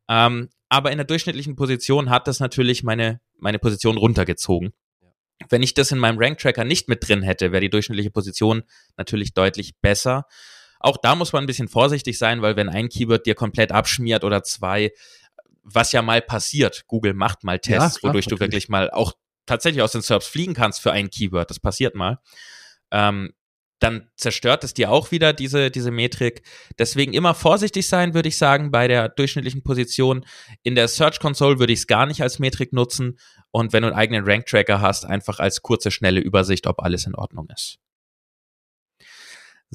Ähm, 0.09 0.49
aber 0.69 0.91
in 0.91 0.99
der 0.99 1.07
durchschnittlichen 1.07 1.55
Position 1.55 2.11
hat 2.11 2.27
das 2.27 2.41
natürlich 2.41 2.83
meine, 2.83 3.21
meine 3.39 3.59
Position 3.59 3.97
runtergezogen. 3.97 4.73
Wenn 5.49 5.63
ich 5.63 5.75
das 5.75 5.93
in 5.93 5.99
meinem 5.99 6.19
Rank-Tracker 6.19 6.65
nicht 6.65 6.89
mit 6.89 7.07
drin 7.07 7.23
hätte, 7.23 7.53
wäre 7.53 7.61
die 7.61 7.71
durchschnittliche 7.71 8.11
Position 8.11 8.63
natürlich 8.97 9.35
deutlich 9.35 9.75
besser. 9.81 10.27
Auch 10.81 10.97
da 10.97 11.15
muss 11.15 11.33
man 11.33 11.45
ein 11.45 11.47
bisschen 11.47 11.69
vorsichtig 11.69 12.19
sein, 12.19 12.43
weil 12.43 12.57
wenn 12.57 12.69
ein 12.69 12.89
Keyword 12.89 13.27
dir 13.27 13.35
komplett 13.35 13.73
abschmiert 13.73 14.23
oder 14.25 14.43
zwei, 14.43 14.93
was 15.65 15.93
ja 15.93 16.03
mal 16.03 16.23
passiert. 16.23 16.85
Google 16.87 17.15
macht 17.15 17.43
mal 17.43 17.59
Tests, 17.59 17.97
ja, 17.97 18.01
klar, 18.01 18.11
wodurch 18.11 18.27
du 18.27 18.39
wirklich 18.39 18.69
mal 18.69 18.91
auch 18.91 19.15
tatsächlich 19.47 19.83
aus 19.83 19.93
den 19.93 20.03
SERPs 20.03 20.27
fliegen 20.27 20.55
kannst 20.55 20.81
für 20.81 20.93
ein 20.93 21.11
Keyword. 21.11 21.51
Das 21.51 21.61
passiert 21.61 21.95
mal. 21.95 22.19
Ähm, 22.91 23.33
dann 23.81 24.09
zerstört 24.17 24.65
es 24.65 24.73
dir 24.73 24.91
auch 24.91 25.11
wieder 25.11 25.33
diese, 25.33 25.71
diese 25.71 25.91
Metrik. 25.91 26.43
Deswegen 26.79 27.13
immer 27.13 27.35
vorsichtig 27.35 27.87
sein, 27.87 28.15
würde 28.15 28.29
ich 28.29 28.39
sagen, 28.39 28.71
bei 28.71 28.89
der 28.89 29.09
durchschnittlichen 29.09 29.63
Position. 29.63 30.25
In 30.63 30.75
der 30.75 30.89
Search 30.89 31.19
Console 31.19 31.59
würde 31.59 31.73
ich 31.73 31.81
es 31.81 31.87
gar 31.87 32.07
nicht 32.07 32.23
als 32.23 32.39
Metrik 32.39 32.73
nutzen. 32.73 33.19
Und 33.51 33.73
wenn 33.73 33.83
du 33.83 33.89
einen 33.89 33.97
eigenen 33.97 34.25
Rank 34.25 34.47
Tracker 34.47 34.81
hast, 34.81 35.05
einfach 35.05 35.39
als 35.39 35.61
kurze, 35.61 35.91
schnelle 35.91 36.21
Übersicht, 36.21 36.67
ob 36.67 36.83
alles 36.83 37.07
in 37.07 37.15
Ordnung 37.15 37.49
ist. 37.55 37.79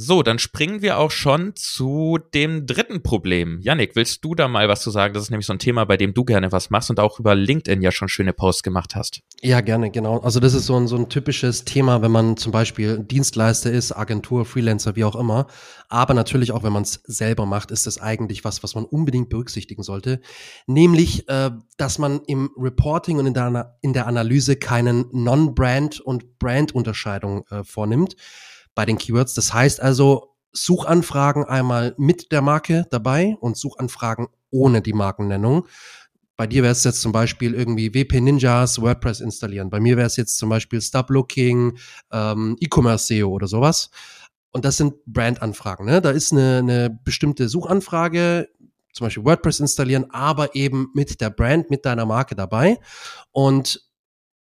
So, 0.01 0.23
dann 0.23 0.39
springen 0.39 0.81
wir 0.81 0.97
auch 0.97 1.11
schon 1.11 1.57
zu 1.57 2.19
dem 2.33 2.65
dritten 2.65 3.03
Problem. 3.03 3.59
Yannick, 3.59 3.97
willst 3.97 4.23
du 4.23 4.33
da 4.33 4.47
mal 4.47 4.69
was 4.69 4.79
zu 4.79 4.91
sagen? 4.91 5.13
Das 5.13 5.23
ist 5.23 5.29
nämlich 5.29 5.45
so 5.45 5.51
ein 5.51 5.59
Thema, 5.59 5.83
bei 5.83 5.97
dem 5.97 6.13
du 6.13 6.23
gerne 6.23 6.53
was 6.53 6.69
machst 6.69 6.89
und 6.89 7.01
auch 7.01 7.19
über 7.19 7.35
LinkedIn 7.35 7.81
ja 7.81 7.91
schon 7.91 8.07
schöne 8.07 8.31
Posts 8.31 8.63
gemacht 8.63 8.95
hast. 8.95 9.19
Ja, 9.41 9.59
gerne, 9.59 9.91
genau. 9.91 10.19
Also 10.19 10.39
das 10.39 10.53
ist 10.53 10.67
so 10.67 10.77
ein, 10.77 10.87
so 10.87 10.95
ein 10.95 11.09
typisches 11.09 11.65
Thema, 11.65 12.01
wenn 12.01 12.11
man 12.11 12.37
zum 12.37 12.53
Beispiel 12.53 12.99
Dienstleister 12.99 13.73
ist, 13.73 13.91
Agentur, 13.91 14.45
Freelancer, 14.45 14.95
wie 14.95 15.03
auch 15.03 15.17
immer. 15.17 15.47
Aber 15.89 16.13
natürlich 16.13 16.53
auch, 16.53 16.63
wenn 16.63 16.71
man 16.71 16.83
es 16.83 17.01
selber 17.03 17.45
macht, 17.45 17.69
ist 17.69 17.85
das 17.85 17.99
eigentlich 17.99 18.45
was, 18.45 18.63
was 18.63 18.75
man 18.75 18.85
unbedingt 18.85 19.27
berücksichtigen 19.27 19.83
sollte. 19.83 20.21
Nämlich, 20.65 21.27
äh, 21.27 21.51
dass 21.75 21.99
man 21.99 22.21
im 22.25 22.51
Reporting 22.57 23.19
und 23.19 23.25
in 23.25 23.33
der, 23.33 23.77
in 23.81 23.91
der 23.91 24.07
Analyse 24.07 24.55
keinen 24.55 25.07
Non-Brand- 25.11 25.99
und 25.99 26.39
Brand-Unterscheidung 26.39 27.45
äh, 27.49 27.65
vornimmt 27.65 28.15
bei 28.79 28.85
den 28.85 28.97
Keywords. 28.97 29.33
Das 29.33 29.53
heißt 29.53 29.81
also, 29.81 30.37
Suchanfragen 30.53 31.43
einmal 31.43 31.95
mit 31.97 32.31
der 32.31 32.41
Marke 32.41 32.85
dabei 32.91 33.35
und 33.41 33.57
Suchanfragen 33.57 34.27
ohne 34.51 34.81
die 34.81 34.93
Markennennung. 34.93 35.67
Bei 36.37 36.47
dir 36.47 36.63
wäre 36.63 36.71
es 36.71 36.85
jetzt 36.85 37.01
zum 37.01 37.11
Beispiel 37.11 37.55
irgendwie 37.55 37.93
WP 37.93 38.21
Ninjas 38.21 38.81
WordPress 38.81 39.19
installieren. 39.19 39.69
Bei 39.69 39.81
mir 39.81 39.97
wäre 39.97 40.07
es 40.07 40.15
jetzt 40.15 40.37
zum 40.37 40.47
Beispiel 40.47 40.79
Stop 40.81 41.09
Looking, 41.09 41.77
ähm, 42.13 42.55
E-Commerce 42.61 43.07
SEO 43.07 43.27
oder 43.27 43.47
sowas. 43.47 43.89
Und 44.51 44.63
das 44.63 44.77
sind 44.77 44.93
Brandanfragen. 45.05 45.85
Ne? 45.85 45.99
Da 45.99 46.11
ist 46.11 46.31
eine, 46.31 46.59
eine 46.59 46.89
bestimmte 47.03 47.49
Suchanfrage, 47.49 48.47
zum 48.93 49.07
Beispiel 49.07 49.25
WordPress 49.25 49.59
installieren, 49.59 50.05
aber 50.11 50.55
eben 50.55 50.87
mit 50.93 51.19
der 51.19 51.31
Brand, 51.31 51.69
mit 51.69 51.85
deiner 51.85 52.05
Marke 52.05 52.33
dabei. 52.33 52.77
Und 53.33 53.88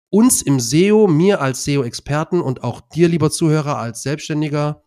uns 0.09 0.41
im 0.41 0.59
SEO, 0.59 1.07
mir 1.07 1.41
als 1.41 1.63
SEO-Experten 1.63 2.41
und 2.41 2.63
auch 2.63 2.81
dir, 2.81 3.07
lieber 3.07 3.31
Zuhörer, 3.31 3.77
als 3.77 4.03
Selbstständiger, 4.03 4.83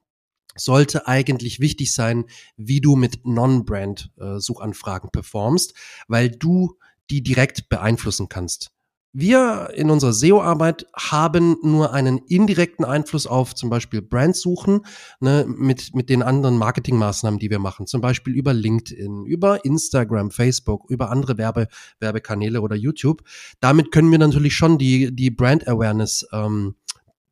sollte 0.57 1.07
eigentlich 1.07 1.61
wichtig 1.61 1.95
sein, 1.95 2.25
wie 2.57 2.81
du 2.81 2.97
mit 2.97 3.25
Non-Brand-Suchanfragen 3.25 5.11
performst, 5.11 5.75
weil 6.09 6.31
du 6.31 6.77
die 7.11 7.23
direkt 7.23 7.69
beeinflussen 7.69 8.29
kannst. 8.29 8.73
Wir 9.13 9.71
in 9.75 9.91
unserer 9.91 10.13
SEO-Arbeit 10.13 10.87
haben 10.95 11.57
nur 11.63 11.95
einen 11.95 12.19
indirekten 12.19 12.85
Einfluss 12.85 13.27
auf 13.27 13.55
zum 13.55 13.71
Beispiel 13.71 14.03
Brandsuchen 14.03 14.83
ne, 15.21 15.47
mit, 15.49 15.95
mit 15.95 16.11
den 16.11 16.23
anderen 16.23 16.59
Marketingmaßnahmen, 16.59 17.39
die 17.39 17.49
wir 17.49 17.59
machen. 17.59 17.87
Zum 17.87 18.03
Beispiel 18.03 18.35
über 18.35 18.53
LinkedIn, 18.53 19.25
über 19.25 19.65
Instagram, 19.65 20.31
Facebook, 20.31 20.91
über 20.91 21.11
andere 21.11 21.39
Werbe, 21.39 21.69
Werbekanäle 22.01 22.61
oder 22.61 22.77
YouTube. 22.77 23.23
Damit 23.61 23.93
können 23.93 24.11
wir 24.11 24.19
natürlich 24.19 24.55
schon 24.55 24.77
die, 24.77 25.15
die 25.15 25.31
Brand 25.31 25.67
Awareness 25.67 26.27
ähm, 26.33 26.75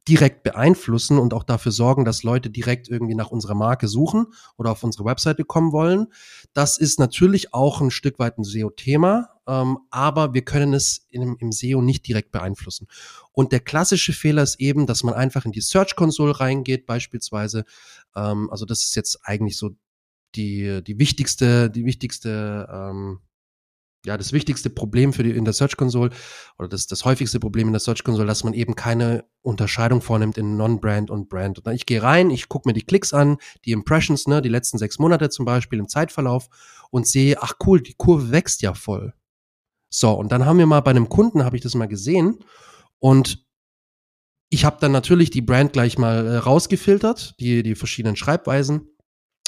direkt 0.09 0.45
beeinflussen 0.45 1.19
und 1.19 1.35
auch 1.35 1.43
dafür 1.43 1.73
sorgen, 1.73 2.05
dass 2.05 2.23
Leute 2.23 2.49
direkt 2.49 2.89
irgendwie 2.89 3.15
nach 3.15 3.31
unserer 3.31 3.55
Marke 3.55 3.89
suchen 3.89 4.27
oder 4.57 4.71
auf 4.71 4.85
unsere 4.85 5.05
Webseite 5.05 5.45
kommen 5.45 5.73
wollen. 5.73 6.07
Das 6.53 6.79
ist 6.79 7.01
natürlich 7.01 7.53
auch 7.53 7.81
ein 7.81 7.91
Stück 7.91 8.19
weit 8.19 8.39
ein 8.39 8.45
SEO-Thema, 8.45 9.31
ähm, 9.49 9.79
aber 9.91 10.33
wir 10.33 10.43
können 10.43 10.75
es 10.75 11.07
im, 11.11 11.37
im 11.41 11.51
SEO 11.51 11.83
nicht 11.83 12.07
direkt 12.07 12.31
beeinflussen. 12.31 12.87
Und 13.33 13.51
der 13.53 13.61
klassische 13.61 14.13
Fehler 14.13 14.43
ist 14.43 14.61
eben, 14.61 14.87
dass 14.87 15.03
man 15.03 15.15
einfach 15.15 15.45
in 15.45 15.53
die 15.53 15.61
Search 15.61 15.97
Console 15.97 16.39
reingeht, 16.39 16.87
beispielsweise. 16.87 17.65
Ähm, 18.15 18.49
also 18.51 18.65
das 18.65 18.85
ist 18.85 18.95
jetzt 18.95 19.19
eigentlich 19.25 19.57
so 19.57 19.71
die, 20.37 20.83
die 20.85 20.99
wichtigste, 20.99 21.69
die 21.69 21.85
wichtigste 21.85 22.69
ähm, 22.71 23.21
ja, 24.07 24.17
das 24.17 24.33
wichtigste 24.33 24.71
Problem 24.71 25.13
für 25.13 25.23
die, 25.23 25.31
in 25.31 25.45
der 25.45 25.53
Search 25.53 25.77
Console 25.77 26.11
oder 26.59 26.69
das, 26.69 26.87
das 26.87 27.05
häufigste 27.05 27.41
Problem 27.41 27.67
in 27.67 27.73
der 27.73 27.81
Search 27.81 28.05
Console, 28.05 28.27
dass 28.27 28.45
man 28.45 28.55
eben 28.55 28.77
keine 28.77 29.25
Unterscheidung 29.43 30.01
vornimmt 30.01 30.39
in 30.39 30.57
Non-Brand 30.57 31.11
und 31.11 31.29
Brand. 31.29 31.59
Und 31.59 31.75
ich 31.75 31.87
gehe 31.87 32.03
rein, 32.03 32.31
ich 32.31 32.49
gucke 32.49 32.69
mir 32.69 32.73
die 32.73 32.85
Klicks 32.85 33.13
an, 33.13 33.39
die 33.65 33.73
Impressions, 33.73 34.27
ne, 34.27 34.41
die 34.41 34.49
letzten 34.49 34.79
sechs 34.79 34.99
Monate 34.99 35.29
zum 35.29 35.45
Beispiel 35.45 35.79
im 35.79 35.89
Zeitverlauf 35.89 36.49
und 36.91 37.07
sehe, 37.07 37.43
ach 37.43 37.55
cool, 37.67 37.81
die 37.81 37.95
Kurve 37.95 38.31
wächst 38.31 38.63
ja 38.63 38.75
voll. 38.75 39.13
So, 39.89 40.13
und 40.13 40.31
dann 40.33 40.47
haben 40.47 40.59
wir 40.59 40.67
mal 40.67 40.81
bei 40.81 40.91
einem 40.91 41.09
Kunden, 41.09 41.45
habe 41.45 41.57
ich 41.57 41.63
das 41.63 41.75
mal 41.75 41.87
gesehen 41.87 42.39
und 42.99 43.45
ich 44.49 44.65
habe 44.65 44.77
dann 44.81 44.93
natürlich 44.93 45.31
die 45.31 45.43
Brand 45.43 45.73
gleich 45.73 45.99
mal 45.99 46.27
äh, 46.27 46.37
rausgefiltert, 46.37 47.35
die, 47.41 47.63
die 47.65 47.75
verschiedenen 47.75 48.17
Schreibweisen 48.17 48.89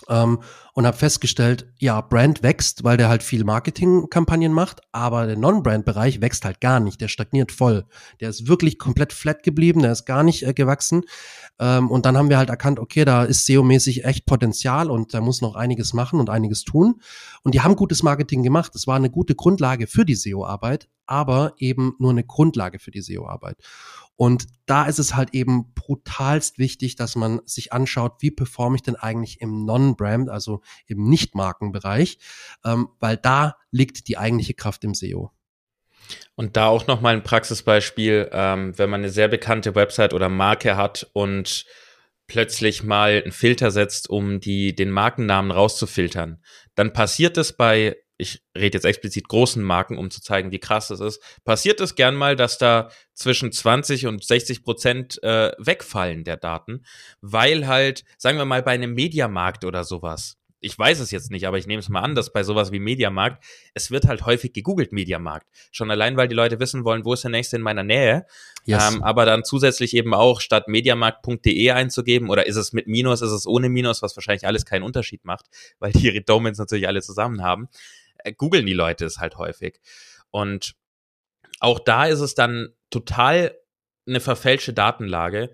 ähm, 0.08 0.40
und 0.74 0.86
habe 0.86 0.96
festgestellt, 0.96 1.66
ja, 1.78 2.00
Brand 2.00 2.42
wächst, 2.42 2.84
weil 2.84 2.96
der 2.96 3.08
halt 3.08 3.22
viel 3.22 3.44
Marketingkampagnen 3.44 4.52
macht, 4.52 4.80
aber 4.92 5.26
der 5.26 5.36
Non-Brand-Bereich 5.36 6.20
wächst 6.20 6.44
halt 6.44 6.60
gar 6.60 6.80
nicht, 6.80 7.00
der 7.00 7.08
stagniert 7.08 7.52
voll. 7.52 7.84
Der 8.20 8.28
ist 8.28 8.48
wirklich 8.48 8.78
komplett 8.78 9.12
flat 9.12 9.42
geblieben, 9.42 9.82
der 9.82 9.92
ist 9.92 10.04
gar 10.04 10.22
nicht 10.22 10.44
äh, 10.44 10.54
gewachsen. 10.54 11.02
Ähm, 11.58 11.90
und 11.90 12.06
dann 12.06 12.16
haben 12.16 12.30
wir 12.30 12.38
halt 12.38 12.50
erkannt, 12.50 12.78
okay, 12.78 13.04
da 13.04 13.24
ist 13.24 13.46
SEO-mäßig 13.46 14.04
echt 14.04 14.26
Potenzial 14.26 14.90
und 14.90 15.14
da 15.14 15.20
muss 15.20 15.40
noch 15.40 15.56
einiges 15.56 15.92
machen 15.92 16.20
und 16.20 16.30
einiges 16.30 16.64
tun. 16.64 17.00
Und 17.42 17.54
die 17.54 17.60
haben 17.60 17.76
gutes 17.76 18.02
Marketing 18.02 18.42
gemacht. 18.42 18.74
Es 18.74 18.86
war 18.86 18.96
eine 18.96 19.10
gute 19.10 19.34
Grundlage 19.34 19.86
für 19.86 20.04
die 20.04 20.14
SEO-Arbeit, 20.14 20.88
aber 21.08 21.54
eben 21.58 21.94
nur 21.98 22.10
eine 22.10 22.24
Grundlage 22.24 22.78
für 22.78 22.90
die 22.90 23.02
SEO-Arbeit. 23.02 23.58
Und 24.16 24.46
da 24.66 24.86
ist 24.86 24.98
es 24.98 25.14
halt 25.14 25.32
eben 25.32 25.72
brutalst 25.74 26.58
wichtig, 26.58 26.96
dass 26.96 27.14
man 27.14 27.40
sich 27.44 27.72
anschaut, 27.72 28.16
wie 28.20 28.32
performe 28.32 28.76
ich 28.76 28.82
denn 28.82 28.96
eigentlich 28.96 29.40
im 29.40 29.64
Non-Brand, 29.64 30.28
also 30.28 30.60
im 30.86 31.08
Nicht-Markenbereich, 31.08 32.18
ähm, 32.64 32.88
weil 32.98 33.16
da 33.16 33.56
liegt 33.70 34.08
die 34.08 34.18
eigentliche 34.18 34.54
Kraft 34.54 34.82
im 34.82 34.94
SEO. 34.94 35.30
Und 36.34 36.56
da 36.56 36.66
auch 36.66 36.86
nochmal 36.86 37.14
ein 37.14 37.22
Praxisbeispiel, 37.22 38.28
ähm, 38.32 38.76
wenn 38.76 38.90
man 38.90 39.02
eine 39.02 39.10
sehr 39.10 39.28
bekannte 39.28 39.74
Website 39.74 40.14
oder 40.14 40.28
Marke 40.28 40.76
hat 40.76 41.08
und 41.12 41.64
plötzlich 42.26 42.82
mal 42.82 43.22
einen 43.22 43.32
Filter 43.32 43.70
setzt, 43.70 44.10
um 44.10 44.40
die, 44.40 44.74
den 44.74 44.90
Markennamen 44.90 45.50
rauszufiltern, 45.50 46.42
dann 46.74 46.92
passiert 46.92 47.38
es 47.38 47.56
bei 47.56 47.96
ich 48.18 48.42
rede 48.54 48.76
jetzt 48.76 48.84
explizit 48.84 49.28
großen 49.28 49.62
Marken, 49.62 49.96
um 49.96 50.10
zu 50.10 50.20
zeigen, 50.20 50.50
wie 50.50 50.58
krass 50.58 50.88
das 50.88 51.00
ist, 51.00 51.22
passiert 51.44 51.80
es 51.80 51.94
gern 51.94 52.16
mal, 52.16 52.34
dass 52.36 52.58
da 52.58 52.90
zwischen 53.14 53.52
20 53.52 54.06
und 54.06 54.24
60 54.24 54.64
Prozent 54.64 55.22
äh, 55.22 55.52
wegfallen 55.58 56.24
der 56.24 56.36
Daten, 56.36 56.84
weil 57.20 57.66
halt, 57.68 58.04
sagen 58.18 58.36
wir 58.36 58.44
mal, 58.44 58.62
bei 58.62 58.72
einem 58.72 58.94
Mediamarkt 58.94 59.64
oder 59.64 59.84
sowas, 59.84 60.36
ich 60.60 60.76
weiß 60.76 60.98
es 60.98 61.12
jetzt 61.12 61.30
nicht, 61.30 61.46
aber 61.46 61.58
ich 61.58 61.68
nehme 61.68 61.78
es 61.78 61.88
mal 61.88 62.00
an, 62.00 62.16
dass 62.16 62.32
bei 62.32 62.42
sowas 62.42 62.72
wie 62.72 62.80
Mediamarkt, 62.80 63.44
es 63.74 63.92
wird 63.92 64.06
halt 64.06 64.26
häufig 64.26 64.52
gegoogelt 64.52 64.92
Mediamarkt. 64.92 65.46
Schon 65.70 65.90
allein, 65.90 66.16
weil 66.16 66.26
die 66.26 66.34
Leute 66.34 66.58
wissen 66.58 66.84
wollen, 66.84 67.04
wo 67.04 67.12
ist 67.12 67.22
der 67.22 67.30
nächste 67.30 67.56
in 67.56 67.62
meiner 67.62 67.84
Nähe. 67.84 68.26
Yes. 68.64 68.94
Ähm, 68.94 69.04
aber 69.04 69.24
dann 69.24 69.44
zusätzlich 69.44 69.94
eben 69.94 70.14
auch 70.14 70.40
statt 70.40 70.66
mediamarkt.de 70.66 71.70
einzugeben 71.70 72.28
oder 72.28 72.46
ist 72.46 72.56
es 72.56 72.72
mit 72.72 72.88
Minus, 72.88 73.22
ist 73.22 73.30
es 73.30 73.46
ohne 73.46 73.68
Minus, 73.68 74.02
was 74.02 74.16
wahrscheinlich 74.16 74.46
alles 74.48 74.64
keinen 74.64 74.82
Unterschied 74.82 75.24
macht, 75.24 75.46
weil 75.78 75.92
die 75.92 76.24
Domains 76.24 76.58
natürlich 76.58 76.88
alle 76.88 77.02
zusammen 77.02 77.42
haben 77.42 77.68
googeln 78.32 78.66
die 78.66 78.72
Leute 78.72 79.04
es 79.04 79.18
halt 79.18 79.36
häufig. 79.36 79.80
Und 80.30 80.74
auch 81.60 81.78
da 81.78 82.06
ist 82.06 82.20
es 82.20 82.34
dann 82.34 82.68
total 82.90 83.56
eine 84.06 84.20
verfälschte 84.20 84.72
Datenlage, 84.72 85.50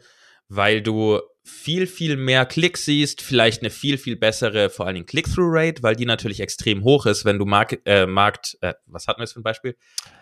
weil 0.48 0.82
du 0.82 1.20
viel, 1.46 1.86
viel 1.86 2.16
mehr 2.16 2.46
Klicks 2.46 2.86
siehst, 2.86 3.20
vielleicht 3.20 3.60
eine 3.60 3.68
viel, 3.68 3.98
viel 3.98 4.16
bessere, 4.16 4.70
vor 4.70 4.86
allen 4.86 4.94
Dingen 4.94 5.06
Click-Through-Rate, 5.06 5.82
weil 5.82 5.94
die 5.94 6.06
natürlich 6.06 6.40
extrem 6.40 6.84
hoch 6.84 7.04
ist, 7.04 7.26
wenn 7.26 7.38
du 7.38 7.44
Mark, 7.44 7.78
äh, 7.84 8.06
Markt, 8.06 8.56
äh, 8.62 8.72
was 8.86 9.06
hatten 9.06 9.20
wir 9.20 9.24
jetzt 9.24 9.34
für 9.34 9.40
ein 9.40 9.44
Beispiel? 9.44 9.76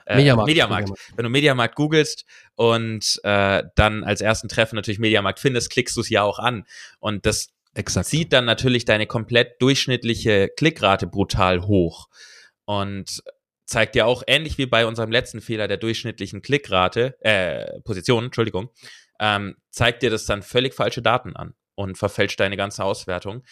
Äh, 0.04 0.16
Mediamarkt. 0.16 0.48
Mediamarkt. 0.48 0.88
Mediamarkt. 0.88 1.16
Wenn 1.16 1.22
du 1.22 1.30
Mediamarkt 1.30 1.74
googelst 1.76 2.24
und 2.56 3.20
äh, 3.22 3.62
dann 3.76 4.02
als 4.02 4.20
ersten 4.20 4.48
Treffen 4.48 4.74
natürlich 4.74 4.98
Mediamarkt 4.98 5.38
findest, 5.38 5.70
klickst 5.70 5.96
du 5.96 6.00
es 6.00 6.10
ja 6.10 6.22
auch 6.22 6.40
an. 6.40 6.64
Und 6.98 7.24
das 7.24 7.48
Exakt. 7.74 8.06
zieht 8.06 8.32
dann 8.32 8.44
natürlich 8.44 8.84
deine 8.84 9.06
komplett 9.06 9.62
durchschnittliche 9.62 10.48
Klickrate 10.48 11.06
brutal 11.06 11.62
hoch 11.62 12.08
und 12.64 13.22
zeigt 13.66 13.96
ja 13.96 14.04
auch 14.04 14.22
ähnlich 14.26 14.58
wie 14.58 14.66
bei 14.66 14.86
unserem 14.86 15.10
letzten 15.10 15.40
Fehler 15.40 15.68
der 15.68 15.78
durchschnittlichen 15.78 16.42
Klickrate, 16.42 17.16
äh, 17.20 17.80
Position, 17.80 18.24
Entschuldigung, 18.24 18.70
ähm, 19.20 19.56
zeigt 19.70 20.02
dir 20.02 20.10
das 20.10 20.26
dann 20.26 20.42
völlig 20.42 20.74
falsche 20.74 21.02
Daten 21.02 21.36
an 21.36 21.54
und 21.74 21.96
verfälscht 21.96 22.38
deine 22.40 22.56
ganze 22.56 22.84
Auswertung. 22.84 23.42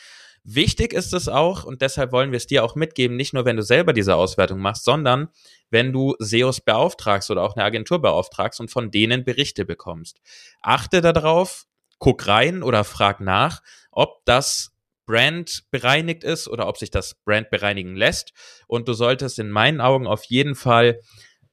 Wichtig 0.43 0.95
ist 0.95 1.13
es 1.13 1.29
auch, 1.29 1.65
und 1.65 1.83
deshalb 1.83 2.13
wollen 2.13 2.33
wir 2.33 2.39
es 2.39 2.47
dir 2.47 2.65
auch 2.65 2.75
mitgeben, 2.75 3.17
nicht 3.17 3.35
nur 3.35 3.45
wenn 3.45 3.57
du 3.57 3.63
selber 3.63 3.93
diese 3.93 4.17
Auswertung 4.17 4.59
machst, 4.59 4.85
sondern 4.85 5.29
wenn 5.69 5.93
du 5.93 6.17
SEOs 6.19 6.63
beauftragst 6.63 7.31
oder 7.31 7.43
auch 7.43 7.57
eine 7.57 7.65
Agentur 7.65 8.01
beauftragst 8.01 8.59
und 8.59 8.71
von 8.71 8.91
denen 8.91 9.25
Berichte 9.25 9.67
bekommst. 9.67 10.21
Achte 10.63 11.03
darauf, 11.03 11.67
guck 11.99 12.27
rein 12.27 12.63
oder 12.63 12.85
frag 12.85 13.21
nach, 13.21 13.63
ob 13.93 14.25
das 14.25 14.73
Brand 15.07 15.65
bereinigt 15.71 16.25
ist 16.25 16.49
oder 16.49 16.69
ob 16.69 16.79
sich 16.79 16.91
das 16.91 17.15
Brand 17.25 17.51
bereinigen 17.51 17.97
lässt. 17.97 18.33
Und 18.67 18.89
du 18.89 18.93
solltest 18.93 19.39
in 19.39 19.51
meinen 19.51 19.81
Augen 19.81 20.07
auf 20.07 20.25
jeden 20.25 20.55
Fall 20.55 21.01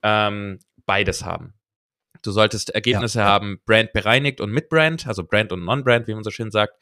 ähm, 0.04 0.60
beides 0.86 1.26
haben. 1.26 1.54
Du 2.24 2.32
solltest 2.32 2.72
Ergebnisse 2.72 3.20
ja. 3.20 3.26
haben, 3.26 3.60
Brand 3.66 3.94
bereinigt 3.94 4.42
und 4.42 4.52
mit 4.52 4.70
Brand, 4.70 5.08
also 5.08 5.24
Brand 5.24 5.52
und 5.52 5.64
Non-Brand, 5.64 6.08
wie 6.08 6.14
man 6.14 6.24
so 6.24 6.32
schön 6.32 6.52
sagt, 6.52 6.74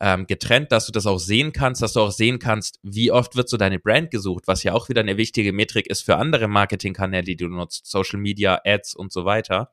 ähm, 0.00 0.26
getrennt, 0.26 0.72
dass 0.72 0.86
du 0.86 0.92
das 0.92 1.06
auch 1.06 1.18
sehen 1.18 1.52
kannst, 1.52 1.82
dass 1.82 1.92
du 1.92 2.00
auch 2.00 2.10
sehen 2.10 2.38
kannst, 2.38 2.78
wie 2.82 3.12
oft 3.12 3.36
wird 3.36 3.48
so 3.48 3.56
deine 3.56 3.78
Brand 3.78 4.10
gesucht, 4.10 4.46
was 4.46 4.62
ja 4.62 4.72
auch 4.72 4.88
wieder 4.88 5.00
eine 5.00 5.16
wichtige 5.16 5.52
Metrik 5.52 5.86
ist 5.86 6.02
für 6.02 6.16
andere 6.16 6.48
Marketingkanäle, 6.48 7.24
die 7.24 7.36
du 7.36 7.48
nutzt, 7.48 7.86
Social 7.86 8.18
Media, 8.18 8.60
Ads 8.64 8.94
und 8.94 9.12
so 9.12 9.24
weiter. 9.24 9.72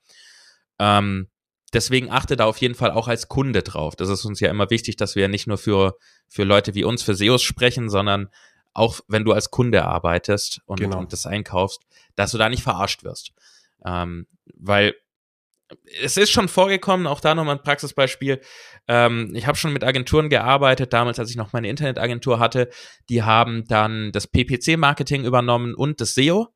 Ähm, 0.79 1.27
deswegen 1.73 2.11
achte 2.11 2.35
da 2.35 2.45
auf 2.45 2.57
jeden 2.57 2.75
Fall 2.75 2.91
auch 2.91 3.07
als 3.07 3.27
Kunde 3.27 3.63
drauf. 3.63 3.95
Das 3.95 4.09
ist 4.09 4.25
uns 4.25 4.39
ja 4.39 4.49
immer 4.49 4.69
wichtig, 4.69 4.97
dass 4.97 5.15
wir 5.15 5.27
nicht 5.27 5.47
nur 5.47 5.57
für, 5.57 5.97
für 6.27 6.43
Leute 6.43 6.75
wie 6.75 6.83
uns, 6.83 7.03
für 7.03 7.15
SEOs 7.15 7.43
sprechen, 7.43 7.89
sondern 7.89 8.29
auch 8.73 8.99
wenn 9.07 9.25
du 9.25 9.33
als 9.33 9.49
Kunde 9.49 9.85
arbeitest 9.85 10.61
und, 10.65 10.79
genau. 10.79 10.99
und 10.99 11.11
das 11.11 11.25
einkaufst, 11.25 11.81
dass 12.15 12.31
du 12.31 12.37
da 12.37 12.49
nicht 12.49 12.63
verarscht 12.63 13.03
wirst. 13.03 13.31
Ähm, 13.85 14.27
weil 14.55 14.95
es 16.01 16.15
ist 16.15 16.31
schon 16.31 16.47
vorgekommen, 16.47 17.07
auch 17.07 17.19
da 17.19 17.35
nochmal 17.35 17.57
ein 17.57 17.63
Praxisbeispiel. 17.63 18.39
Ähm, 18.87 19.31
ich 19.33 19.47
habe 19.47 19.57
schon 19.57 19.73
mit 19.73 19.83
Agenturen 19.83 20.29
gearbeitet, 20.29 20.93
damals, 20.93 21.19
als 21.19 21.29
ich 21.29 21.35
noch 21.35 21.51
meine 21.53 21.69
Internetagentur 21.69 22.39
hatte. 22.39 22.69
Die 23.09 23.23
haben 23.23 23.65
dann 23.67 24.11
das 24.13 24.27
PPC-Marketing 24.27 25.25
übernommen 25.25 25.75
und 25.75 25.99
das 25.99 26.15
SEO 26.15 26.47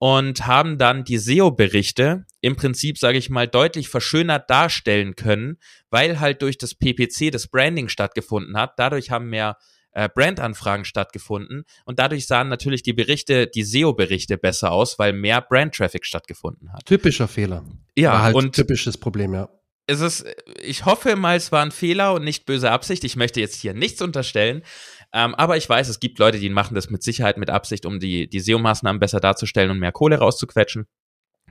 und 0.00 0.46
haben 0.46 0.78
dann 0.78 1.04
die 1.04 1.18
SEO-Berichte 1.18 2.24
im 2.40 2.56
Prinzip, 2.56 2.96
sage 2.96 3.18
ich 3.18 3.28
mal, 3.28 3.46
deutlich 3.46 3.90
verschönert 3.90 4.48
darstellen 4.48 5.14
können, 5.14 5.58
weil 5.90 6.20
halt 6.20 6.40
durch 6.40 6.56
das 6.56 6.74
PPC 6.74 7.30
das 7.30 7.48
Branding 7.48 7.90
stattgefunden 7.90 8.56
hat. 8.56 8.78
Dadurch 8.78 9.10
haben 9.10 9.28
mehr 9.28 9.58
äh, 9.92 10.08
Brandanfragen 10.08 10.86
stattgefunden 10.86 11.64
und 11.84 11.98
dadurch 11.98 12.26
sahen 12.26 12.48
natürlich 12.48 12.82
die 12.82 12.94
Berichte, 12.94 13.46
die 13.46 13.62
SEO-Berichte 13.62 14.38
besser 14.38 14.72
aus, 14.72 14.98
weil 14.98 15.12
mehr 15.12 15.42
Brand-Traffic 15.42 16.06
stattgefunden 16.06 16.72
hat. 16.72 16.86
Typischer 16.86 17.28
Fehler. 17.28 17.62
Ja, 17.94 18.22
halt 18.22 18.34
und 18.34 18.54
typisches 18.54 18.96
Problem, 18.96 19.34
ja. 19.34 19.50
Es 19.86 20.00
ist, 20.00 20.24
ich 20.62 20.86
hoffe 20.86 21.14
mal, 21.16 21.36
es 21.36 21.52
war 21.52 21.62
ein 21.62 21.72
Fehler 21.72 22.14
und 22.14 22.24
nicht 22.24 22.46
böse 22.46 22.70
Absicht. 22.70 23.04
Ich 23.04 23.16
möchte 23.16 23.40
jetzt 23.40 23.56
hier 23.56 23.74
nichts 23.74 24.00
unterstellen. 24.00 24.62
Ähm, 25.12 25.34
aber 25.34 25.56
ich 25.56 25.68
weiß, 25.68 25.88
es 25.88 26.00
gibt 26.00 26.18
Leute, 26.18 26.38
die 26.38 26.50
machen 26.50 26.74
das 26.74 26.90
mit 26.90 27.02
Sicherheit 27.02 27.36
mit 27.36 27.50
Absicht, 27.50 27.84
um 27.84 27.98
die, 27.98 28.28
die 28.28 28.40
SEO-Maßnahmen 28.40 29.00
besser 29.00 29.20
darzustellen 29.20 29.70
und 29.70 29.78
mehr 29.78 29.92
Kohle 29.92 30.18
rauszuquetschen. 30.18 30.86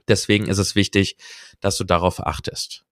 Deswegen 0.08 0.48
ist 0.48 0.58
es 0.58 0.76
wichtig, 0.76 1.18
dass 1.60 1.78
du 1.78 1.84
darauf 1.84 2.26
achtest. 2.26 2.86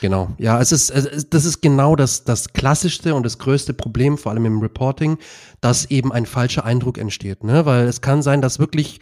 Genau, 0.00 0.34
ja, 0.38 0.60
es 0.60 0.72
ist, 0.72 0.90
es 0.90 1.06
ist, 1.06 1.34
das 1.34 1.44
ist 1.44 1.60
genau 1.60 1.96
das, 1.96 2.24
das 2.24 2.52
klassischste 2.52 3.14
und 3.14 3.24
das 3.24 3.38
größte 3.38 3.74
Problem, 3.74 4.18
vor 4.18 4.32
allem 4.32 4.44
im 4.44 4.60
Reporting, 4.60 5.18
dass 5.60 5.90
eben 5.90 6.12
ein 6.12 6.26
falscher 6.26 6.64
Eindruck 6.64 6.98
entsteht, 6.98 7.44
ne? 7.44 7.66
Weil 7.66 7.86
es 7.86 8.00
kann 8.00 8.22
sein, 8.22 8.42
dass 8.42 8.58
wirklich 8.58 9.00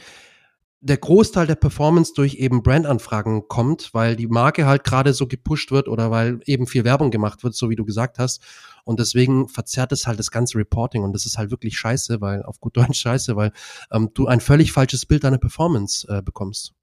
der 0.80 0.98
Großteil 0.98 1.46
der 1.46 1.54
Performance 1.54 2.12
durch 2.14 2.34
eben 2.34 2.62
Brandanfragen 2.62 3.48
kommt, 3.48 3.94
weil 3.94 4.16
die 4.16 4.26
Marke 4.26 4.66
halt 4.66 4.84
gerade 4.84 5.14
so 5.14 5.26
gepusht 5.26 5.70
wird 5.70 5.88
oder 5.88 6.10
weil 6.10 6.40
eben 6.44 6.66
viel 6.66 6.84
Werbung 6.84 7.10
gemacht 7.10 7.42
wird, 7.42 7.54
so 7.54 7.70
wie 7.70 7.76
du 7.76 7.86
gesagt 7.86 8.18
hast. 8.18 8.42
Und 8.84 9.00
deswegen 9.00 9.48
verzerrt 9.48 9.92
es 9.92 10.06
halt 10.06 10.18
das 10.18 10.30
ganze 10.30 10.58
Reporting 10.58 11.02
und 11.02 11.12
das 11.12 11.26
ist 11.26 11.38
halt 11.38 11.50
wirklich 11.50 11.76
scheiße, 11.78 12.20
weil 12.20 12.42
auf 12.42 12.60
gut 12.60 12.76
Deutsch 12.76 13.00
scheiße, 13.00 13.34
weil 13.34 13.52
ähm, 13.90 14.10
du 14.14 14.26
ein 14.26 14.40
völlig 14.40 14.72
falsches 14.72 15.06
Bild 15.06 15.24
deiner 15.24 15.38
Performance 15.38 16.06
äh, 16.08 16.22
bekommst. 16.22 16.74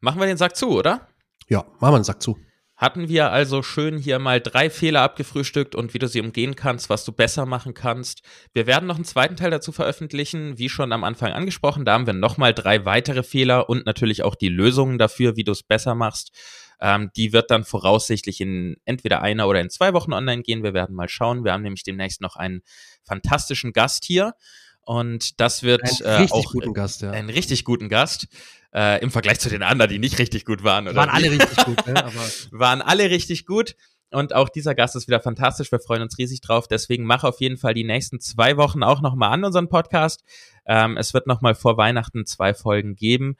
Machen 0.00 0.20
wir 0.20 0.26
den 0.26 0.36
Sack 0.36 0.56
zu, 0.56 0.70
oder? 0.70 1.08
Ja, 1.48 1.64
machen 1.80 1.94
wir 1.94 1.98
den 1.98 2.04
Sack 2.04 2.22
zu. 2.22 2.38
hatten 2.76 3.08
wir 3.08 3.30
also 3.30 3.62
schön 3.62 3.98
hier 3.98 4.18
mal 4.18 4.40
drei 4.40 4.68
Fehler 4.68 5.02
abgefrühstückt 5.02 5.74
und 5.74 5.94
wie 5.94 5.98
du 5.98 6.08
sie 6.08 6.20
umgehen 6.20 6.56
kannst, 6.56 6.90
was 6.90 7.04
du 7.04 7.12
besser 7.12 7.46
machen 7.46 7.72
kannst. 7.72 8.22
Wir 8.52 8.66
werden 8.66 8.86
noch 8.86 8.96
einen 8.96 9.04
zweiten 9.04 9.36
Teil 9.36 9.50
dazu 9.50 9.70
veröffentlichen, 9.70 10.58
wie 10.58 10.68
schon 10.68 10.92
am 10.92 11.04
Anfang 11.04 11.32
angesprochen. 11.32 11.84
Da 11.84 11.92
haben 11.92 12.06
wir 12.06 12.14
nochmal 12.14 12.52
drei 12.52 12.84
weitere 12.84 13.22
Fehler 13.22 13.68
und 13.68 13.86
natürlich 13.86 14.24
auch 14.24 14.34
die 14.34 14.48
Lösungen 14.48 14.98
dafür, 14.98 15.36
wie 15.36 15.44
du 15.44 15.52
es 15.52 15.62
besser 15.62 15.94
machst. 15.94 16.32
Ähm, 16.80 17.10
die 17.16 17.32
wird 17.32 17.50
dann 17.50 17.64
voraussichtlich 17.64 18.40
in 18.40 18.76
entweder 18.84 19.22
einer 19.22 19.48
oder 19.48 19.60
in 19.60 19.70
zwei 19.70 19.92
Wochen 19.92 20.12
online 20.12 20.42
gehen. 20.42 20.62
Wir 20.62 20.74
werden 20.74 20.94
mal 20.94 21.08
schauen. 21.08 21.44
Wir 21.44 21.52
haben 21.52 21.62
nämlich 21.62 21.82
demnächst 21.82 22.20
noch 22.20 22.36
einen 22.36 22.62
fantastischen 23.04 23.72
Gast 23.72 24.04
hier. 24.04 24.34
Und 24.82 25.40
das 25.40 25.62
wird 25.62 26.00
äh, 26.02 26.26
auch 26.30 26.52
guten 26.52 26.74
Gast, 26.74 27.02
ja. 27.02 27.10
einen 27.10 27.30
richtig 27.30 27.64
guten 27.64 27.88
Gast 27.88 28.28
äh, 28.74 29.00
im 29.02 29.10
Vergleich 29.10 29.40
zu 29.40 29.48
den 29.48 29.62
anderen, 29.62 29.90
die 29.90 29.98
nicht 29.98 30.18
richtig 30.18 30.44
gut 30.44 30.62
waren. 30.62 30.86
Oder 30.86 30.96
waren 30.96 31.08
alle 31.08 31.30
richtig 31.30 31.64
gut, 31.64 31.86
ne? 31.86 32.04
Aber 32.04 32.12
waren 32.50 32.82
alle 32.82 33.10
richtig 33.10 33.46
gut. 33.46 33.76
Und 34.10 34.34
auch 34.34 34.48
dieser 34.48 34.74
Gast 34.74 34.94
ist 34.94 35.08
wieder 35.08 35.20
fantastisch. 35.20 35.72
Wir 35.72 35.80
freuen 35.80 36.02
uns 36.02 36.18
riesig 36.18 36.40
drauf. 36.40 36.68
Deswegen 36.68 37.04
mach 37.04 37.24
auf 37.24 37.40
jeden 37.40 37.56
Fall 37.56 37.74
die 37.74 37.84
nächsten 37.84 38.20
zwei 38.20 38.56
Wochen 38.56 38.82
auch 38.82 39.00
nochmal 39.00 39.32
an 39.32 39.44
unseren 39.44 39.68
Podcast. 39.68 40.22
Ähm, 40.66 40.96
es 40.96 41.14
wird 41.14 41.26
nochmal 41.26 41.54
vor 41.54 41.76
Weihnachten 41.76 42.24
zwei 42.26 42.54
Folgen 42.54 42.94
geben. 42.94 43.36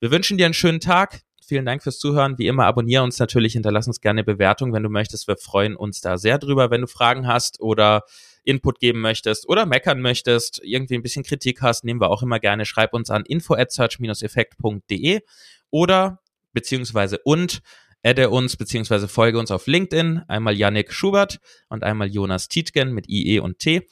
Wir 0.00 0.10
wünschen 0.10 0.38
dir 0.38 0.46
einen 0.46 0.54
schönen 0.54 0.80
Tag. 0.80 1.22
Vielen 1.48 1.64
Dank 1.64 1.82
fürs 1.82 1.98
Zuhören. 1.98 2.36
Wie 2.36 2.46
immer, 2.46 2.66
abonniere 2.66 3.02
uns 3.02 3.18
natürlich, 3.18 3.54
hinterlass 3.54 3.86
uns 3.86 4.02
gerne 4.02 4.22
Bewertung, 4.22 4.74
wenn 4.74 4.82
du 4.82 4.90
möchtest. 4.90 5.28
Wir 5.28 5.38
freuen 5.38 5.76
uns 5.76 6.02
da 6.02 6.18
sehr 6.18 6.36
drüber, 6.36 6.70
wenn 6.70 6.82
du 6.82 6.86
Fragen 6.86 7.26
hast 7.26 7.58
oder 7.62 8.02
Input 8.44 8.80
geben 8.80 9.00
möchtest 9.00 9.48
oder 9.48 9.64
meckern 9.64 10.02
möchtest, 10.02 10.60
irgendwie 10.62 10.96
ein 10.96 11.02
bisschen 11.02 11.22
Kritik 11.22 11.62
hast, 11.62 11.84
nehmen 11.84 12.02
wir 12.02 12.10
auch 12.10 12.22
immer 12.22 12.38
gerne. 12.38 12.66
Schreib 12.66 12.92
uns 12.92 13.08
an 13.08 13.24
info 13.24 13.54
at 13.54 13.72
search-effekt.de 13.72 15.22
oder 15.70 16.20
beziehungsweise 16.52 17.16
und 17.24 17.62
adde 18.02 18.28
uns 18.28 18.58
beziehungsweise 18.58 19.08
folge 19.08 19.38
uns 19.38 19.50
auf 19.50 19.66
LinkedIn. 19.66 20.24
Einmal 20.28 20.54
Yannick 20.54 20.92
Schubert 20.92 21.40
und 21.70 21.82
einmal 21.82 22.08
Jonas 22.08 22.48
Tietgen 22.48 22.92
mit 22.92 23.08
IE 23.08 23.40
und 23.40 23.58
T. 23.58 23.88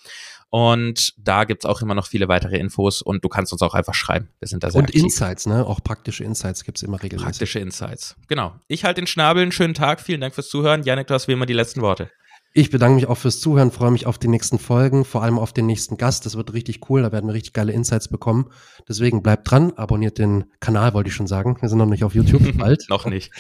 Und 0.57 1.12
da 1.19 1.45
gibt's 1.45 1.66
auch 1.66 1.83
immer 1.83 1.95
noch 1.95 2.07
viele 2.07 2.29
weitere 2.29 2.57
Infos 2.57 3.03
und 3.03 3.23
du 3.23 3.29
kannst 3.29 3.53
uns 3.53 3.61
auch 3.61 3.75
einfach 3.75 3.92
schreiben. 3.92 4.31
Wir 4.38 4.49
sind 4.49 4.64
da 4.64 4.71
sehr 4.71 4.79
Und 4.79 4.87
aktiv. 4.87 5.03
Insights, 5.03 5.45
ne? 5.45 5.66
Auch 5.66 5.85
praktische 5.85 6.25
Insights 6.25 6.64
gibt's 6.64 6.83
immer 6.83 7.03
regelmäßig. 7.03 7.27
Praktische 7.27 7.59
Insights. 7.59 8.16
Genau. 8.27 8.55
Ich 8.66 8.83
halte 8.83 9.03
den 9.03 9.07
Schnabel. 9.07 9.42
Einen 9.42 9.53
schönen 9.53 9.75
Tag. 9.75 10.01
Vielen 10.01 10.23
Dank 10.23 10.35
fürs 10.35 10.49
Zuhören. 10.49 10.83
Janik, 10.83 11.09
du 11.09 11.12
hast 11.14 11.29
wie 11.29 11.33
immer 11.33 11.45
die 11.45 11.53
letzten 11.53 11.83
Worte. 11.83 12.11
Ich 12.55 12.71
bedanke 12.71 12.95
mich 12.95 13.07
auch 13.07 13.19
fürs 13.19 13.38
Zuhören, 13.38 13.71
freue 13.71 13.90
mich 13.90 14.07
auf 14.07 14.16
die 14.16 14.29
nächsten 14.29 14.59
Folgen, 14.59 15.05
vor 15.05 15.23
allem 15.23 15.38
auf 15.38 15.53
den 15.53 15.66
nächsten 15.66 15.99
Gast. 15.99 16.25
Das 16.25 16.38
wird 16.38 16.55
richtig 16.55 16.88
cool, 16.88 17.03
da 17.03 17.12
werden 17.12 17.27
wir 17.27 17.35
richtig 17.35 17.53
geile 17.53 17.73
Insights 17.73 18.09
bekommen. 18.09 18.49
Deswegen 18.88 19.23
bleibt 19.23 19.51
dran, 19.51 19.75
abonniert 19.77 20.16
den 20.16 20.45
Kanal, 20.59 20.95
wollte 20.95 21.11
ich 21.11 21.14
schon 21.14 21.27
sagen. 21.27 21.59
Wir 21.61 21.69
sind 21.69 21.77
noch 21.77 21.85
nicht 21.85 22.03
auf 22.03 22.14
YouTube, 22.14 22.51
bald. 22.57 22.87
noch 22.88 23.05
nicht. 23.05 23.31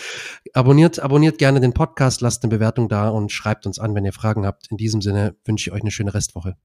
Abonniert, 0.52 1.00
abonniert 1.00 1.38
gerne 1.38 1.60
den 1.60 1.72
Podcast, 1.72 2.20
lasst 2.20 2.42
eine 2.42 2.50
Bewertung 2.50 2.90
da 2.90 3.08
und 3.08 3.32
schreibt 3.32 3.64
uns 3.64 3.78
an, 3.78 3.94
wenn 3.94 4.04
ihr 4.04 4.12
Fragen 4.12 4.44
habt. 4.44 4.70
In 4.70 4.76
diesem 4.76 5.00
Sinne 5.00 5.34
wünsche 5.46 5.70
ich 5.70 5.74
euch 5.74 5.80
eine 5.80 5.90
schöne 5.90 6.12
Restwoche. 6.12 6.58